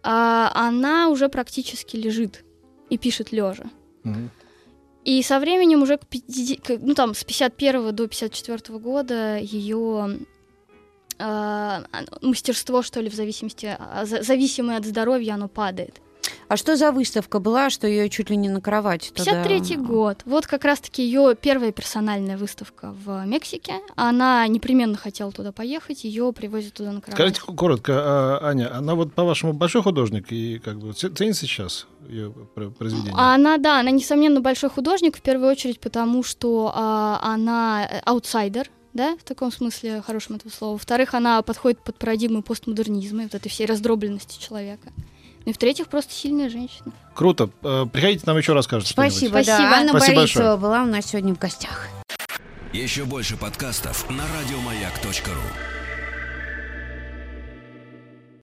А 0.04 0.52
она 0.54 1.08
уже 1.08 1.30
практически 1.30 1.96
лежит 1.96 2.44
и 2.90 2.98
пишет 2.98 3.32
лежа. 3.32 3.66
Мгм. 4.04 4.30
И 5.06 5.24
со 5.24 5.40
временем 5.40 5.82
уже 5.84 5.98
к 5.98 6.06
50, 6.06 6.62
к- 6.62 6.80
ну 6.82 6.94
там 6.94 7.14
с 7.14 7.24
51 7.24 7.92
до 7.96 8.08
54 8.08 8.78
года 8.80 9.38
ее 9.38 10.20
мастерство, 12.22 12.82
что 12.84 13.02
ли, 13.02 13.10
в 13.10 13.16
зависимости, 13.16 13.76
а, 13.80 14.06
за- 14.06 14.22
зависимое 14.22 14.78
от 14.78 14.86
здоровья, 14.86 15.34
оно 15.34 15.48
падает. 15.48 16.02
А 16.48 16.56
что 16.56 16.78
за 16.78 16.92
выставка 16.92 17.40
была, 17.40 17.70
что 17.70 17.88
ее 17.88 18.10
чуть 18.10 18.30
ли 18.30 18.38
не 18.38 18.50
на 18.50 18.62
кровати 18.62 19.12
туда... 19.12 19.44
53 19.44 19.76
год. 19.78 20.22
Вот 20.26 20.48
как 20.48 20.64
раз-таки 20.64 21.04
ее 21.04 21.36
первая 21.40 21.72
персональная 21.72 22.38
выставка 22.38 22.94
в 23.04 23.26
Мексике. 23.26 23.74
Она 23.96 24.48
непременно 24.48 24.96
хотела 24.96 25.32
туда 25.32 25.52
поехать, 25.52 26.04
ее 26.04 26.32
привозят 26.32 26.74
туда 26.74 26.92
на 26.92 27.02
кровать. 27.02 27.16
Скажите 27.16 27.42
коротко, 27.42 27.94
а, 27.96 28.40
Аня, 28.50 28.74
она 28.76 28.96
вот, 28.96 29.14
по-вашему, 29.14 29.54
большой 29.54 29.84
художник 29.84 30.32
и 30.32 30.60
как 30.60 30.80
бы 30.80 30.94
ценится 30.94 31.42
сейчас 31.46 31.88
ее 32.08 32.32
пр- 32.32 32.72
произведение? 32.72 33.14
А 33.18 33.36
Она, 33.36 33.58
да, 33.58 33.80
она, 33.80 33.92
несомненно, 33.92 34.40
большой 34.40 34.70
художник, 34.70 35.18
в 35.18 35.22
первую 35.22 35.52
очередь 35.52 35.80
потому, 35.82 36.24
что 36.24 36.72
а, 36.74 37.20
она 37.22 37.88
аутсайдер, 38.06 38.70
да, 38.94 39.16
в 39.18 39.24
таком 39.24 39.52
смысле 39.52 40.02
хорошем 40.02 40.38
этого 40.38 40.52
слова. 40.52 40.74
Во-вторых, 40.74 41.14
она 41.14 41.42
подходит 41.42 41.80
под 41.84 41.98
парадигму 41.98 42.42
постмодернизма 42.42 43.22
и 43.22 43.26
вот 43.26 43.36
этой 43.36 43.50
всей 43.50 43.66
раздробленности 43.68 44.42
человека. 44.42 44.92
И 45.48 45.54
в-третьих, 45.54 45.88
просто 45.88 46.14
сильная 46.14 46.50
женщина. 46.50 46.92
Круто. 47.16 47.50
Э, 47.64 47.86
Приходите, 47.90 48.24
нам 48.26 48.38
еще 48.38 48.52
расскажете 48.52 48.92
Спасибо, 48.92 49.42
что-нибудь. 49.42 49.46
да. 49.48 49.56
Спасибо. 49.56 49.76
Анна 49.78 49.90
Спасибо 49.92 50.16
Борисова 50.18 50.44
большое. 50.44 50.58
была 50.58 50.84
у 50.84 50.86
нас 50.88 51.06
сегодня 51.06 51.34
в 51.36 51.40
гостях. 51.40 51.88
Еще 52.74 53.06
больше 53.06 53.38
подкастов 53.38 54.10
на 54.10 54.26
радиомаяк.ру. 54.42 55.77